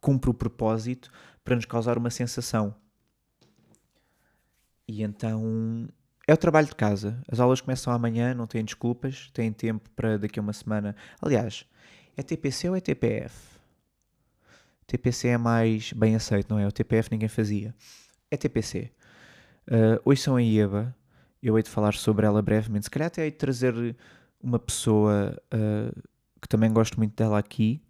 cumpre 0.00 0.30
o 0.30 0.34
propósito 0.34 1.10
para 1.42 1.56
nos 1.56 1.64
causar 1.64 1.98
uma 1.98 2.10
sensação. 2.10 2.74
E 4.86 5.02
então 5.02 5.88
é 6.30 6.34
o 6.34 6.36
trabalho 6.36 6.68
de 6.68 6.76
casa. 6.76 7.20
As 7.28 7.40
aulas 7.40 7.60
começam 7.60 7.92
amanhã, 7.92 8.32
não 8.32 8.46
têm 8.46 8.64
desculpas, 8.64 9.28
têm 9.34 9.52
tempo 9.52 9.90
para 9.96 10.16
daqui 10.16 10.38
a 10.38 10.42
uma 10.42 10.52
semana. 10.52 10.94
Aliás, 11.20 11.66
é 12.16 12.22
TPC 12.22 12.68
ou 12.68 12.76
é 12.76 12.80
TPF? 12.80 13.34
TPC 14.86 15.26
é 15.26 15.36
mais 15.36 15.92
bem 15.92 16.14
aceito, 16.14 16.48
não 16.48 16.60
é? 16.60 16.68
O 16.68 16.70
TPF 16.70 17.08
ninguém 17.10 17.28
fazia. 17.28 17.74
É 18.30 18.36
TPC. 18.36 18.92
Uh, 19.66 20.00
hoje 20.04 20.22
são 20.22 20.36
a 20.36 20.42
IEBA. 20.42 20.94
Eu 21.42 21.56
hei 21.56 21.64
de 21.64 21.68
falar 21.68 21.94
sobre 21.94 22.24
ela 22.24 22.40
brevemente. 22.40 22.84
Se 22.84 22.90
calhar 22.90 23.08
até 23.08 23.24
hei 23.24 23.32
de 23.32 23.36
trazer 23.36 23.96
uma 24.40 24.60
pessoa 24.60 25.36
uh, 25.52 26.02
que 26.40 26.48
também 26.48 26.72
gosto 26.72 26.96
muito 26.96 27.16
dela 27.16 27.40
aqui. 27.40 27.82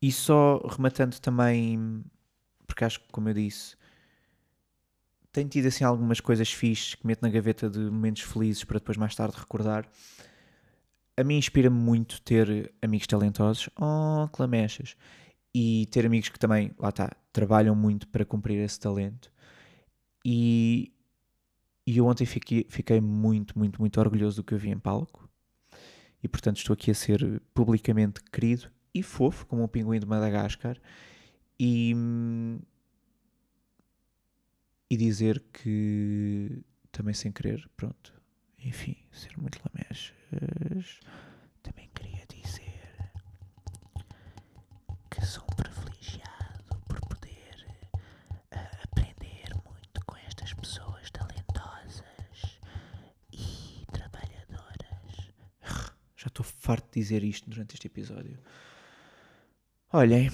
E 0.00 0.12
só 0.12 0.58
rematando 0.58 1.18
também, 1.18 2.04
porque 2.64 2.84
acho 2.84 3.00
que, 3.00 3.08
como 3.10 3.28
eu 3.28 3.34
disse, 3.34 3.74
tenho 5.34 5.48
tido 5.48 5.66
assim 5.66 5.82
algumas 5.82 6.20
coisas 6.20 6.50
fixes 6.50 6.94
que 6.94 7.04
meto 7.04 7.20
na 7.20 7.28
gaveta 7.28 7.68
de 7.68 7.80
momentos 7.80 8.22
felizes 8.22 8.62
para 8.62 8.78
depois 8.78 8.96
mais 8.96 9.16
tarde 9.16 9.36
recordar. 9.36 9.84
A 11.16 11.24
mim 11.24 11.36
inspira-me 11.36 11.76
muito 11.76 12.22
ter 12.22 12.72
amigos 12.80 13.06
talentosos. 13.08 13.68
Oh, 13.76 14.28
clamechas 14.28 14.96
e 15.52 15.86
ter 15.90 16.06
amigos 16.06 16.28
que 16.28 16.38
também, 16.38 16.70
lá 16.78 16.90
está, 16.90 17.10
trabalham 17.32 17.74
muito 17.74 18.06
para 18.08 18.24
cumprir 18.24 18.58
esse 18.58 18.78
talento. 18.78 19.32
E, 20.24 20.92
e 21.84 21.98
eu 21.98 22.06
ontem 22.06 22.26
fiquei, 22.26 22.64
fiquei 22.68 23.00
muito, 23.00 23.58
muito, 23.58 23.80
muito 23.80 24.00
orgulhoso 24.00 24.36
do 24.36 24.44
que 24.44 24.54
eu 24.54 24.58
vi 24.58 24.70
em 24.70 24.78
palco. 24.78 25.28
E 26.22 26.28
portanto 26.28 26.58
estou 26.58 26.74
aqui 26.74 26.92
a 26.92 26.94
ser 26.94 27.42
publicamente 27.52 28.20
querido 28.32 28.70
e 28.94 29.02
fofo, 29.02 29.46
como 29.46 29.64
um 29.64 29.68
pinguim 29.68 29.98
de 29.98 30.06
Madagascar. 30.06 30.76
E, 31.58 31.92
e 34.94 34.96
dizer 34.96 35.42
que 35.52 36.62
também 36.92 37.12
sem 37.12 37.32
querer, 37.32 37.68
pronto, 37.76 38.14
enfim, 38.58 38.96
ser 39.10 39.36
muito 39.36 39.60
lamechas, 39.66 41.00
também 41.64 41.90
queria 41.92 42.24
dizer 42.28 43.10
que 45.10 45.26
sou 45.26 45.44
privilegiado 45.56 46.76
por 46.86 47.00
poder 47.00 47.66
uh, 48.52 48.58
aprender 48.84 49.48
muito 49.66 50.04
com 50.06 50.16
estas 50.28 50.54
pessoas 50.54 51.10
talentosas 51.10 52.60
e 53.32 53.84
trabalhadoras. 53.90 55.32
Já 56.16 56.28
estou 56.28 56.46
farto 56.46 56.86
de 56.94 57.00
dizer 57.00 57.24
isto 57.24 57.50
durante 57.50 57.74
este 57.74 57.88
episódio. 57.88 58.38
Olhem, 59.92 60.30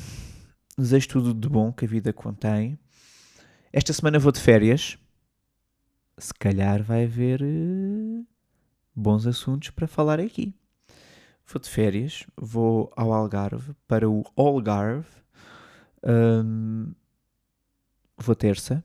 desejo 0.77 1.09
tudo 1.09 1.33
de 1.33 1.49
bom 1.49 1.73
que 1.73 1.87
a 1.87 1.89
vida 1.89 2.13
contém. 2.13 2.79
Esta 3.73 3.93
semana 3.93 4.19
vou 4.19 4.33
de 4.33 4.41
férias. 4.41 4.99
Se 6.19 6.35
calhar 6.35 6.83
vai 6.83 7.05
haver 7.05 7.41
uh, 7.41 8.27
bons 8.93 9.29
assuntos 9.29 9.71
para 9.71 9.87
falar 9.87 10.19
aqui. 10.19 10.53
Vou 11.47 11.61
de 11.61 11.69
férias, 11.69 12.27
vou 12.37 12.93
ao 12.97 13.13
Algarve, 13.13 13.73
para 13.87 14.11
o 14.11 14.25
Algarve, 14.37 15.07
um, 16.05 16.93
vou 18.17 18.35
terça, 18.37 18.85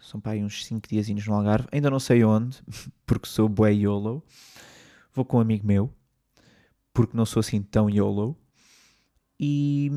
são 0.00 0.20
para 0.20 0.32
aí 0.32 0.44
uns 0.44 0.64
5 0.64 0.88
diazinhos 0.88 1.26
no 1.26 1.34
Algarve, 1.34 1.68
ainda 1.70 1.90
não 1.90 2.00
sei 2.00 2.24
onde, 2.24 2.60
porque 3.06 3.28
sou 3.28 3.48
bué 3.48 3.72
YOLO, 3.72 4.24
vou 5.12 5.24
com 5.24 5.36
um 5.38 5.40
amigo 5.40 5.64
meu, 5.64 5.92
porque 6.92 7.16
não 7.16 7.24
sou 7.26 7.40
assim 7.40 7.62
tão 7.62 7.88
YOLO, 7.88 8.36
e, 9.38 9.90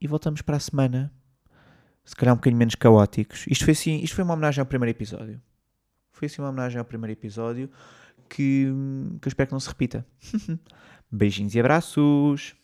e 0.00 0.08
voltamos 0.08 0.42
para 0.42 0.56
a 0.56 0.60
semana, 0.60 1.12
se 2.08 2.16
calhar 2.16 2.32
um 2.32 2.38
bocadinho 2.38 2.58
menos 2.58 2.74
caóticos. 2.74 3.44
Isto 3.50 3.66
foi, 3.66 3.72
assim, 3.72 4.00
isto 4.02 4.16
foi 4.16 4.24
uma 4.24 4.32
homenagem 4.32 4.62
ao 4.62 4.66
primeiro 4.66 4.96
episódio. 4.96 5.38
Foi 6.10 6.24
assim 6.24 6.40
uma 6.40 6.48
homenagem 6.48 6.78
ao 6.78 6.84
primeiro 6.86 7.12
episódio 7.12 7.68
que, 8.30 8.72
que 9.20 9.26
eu 9.26 9.28
espero 9.28 9.48
que 9.48 9.52
não 9.52 9.60
se 9.60 9.68
repita. 9.68 10.06
Beijinhos 11.12 11.54
e 11.54 11.60
abraços! 11.60 12.56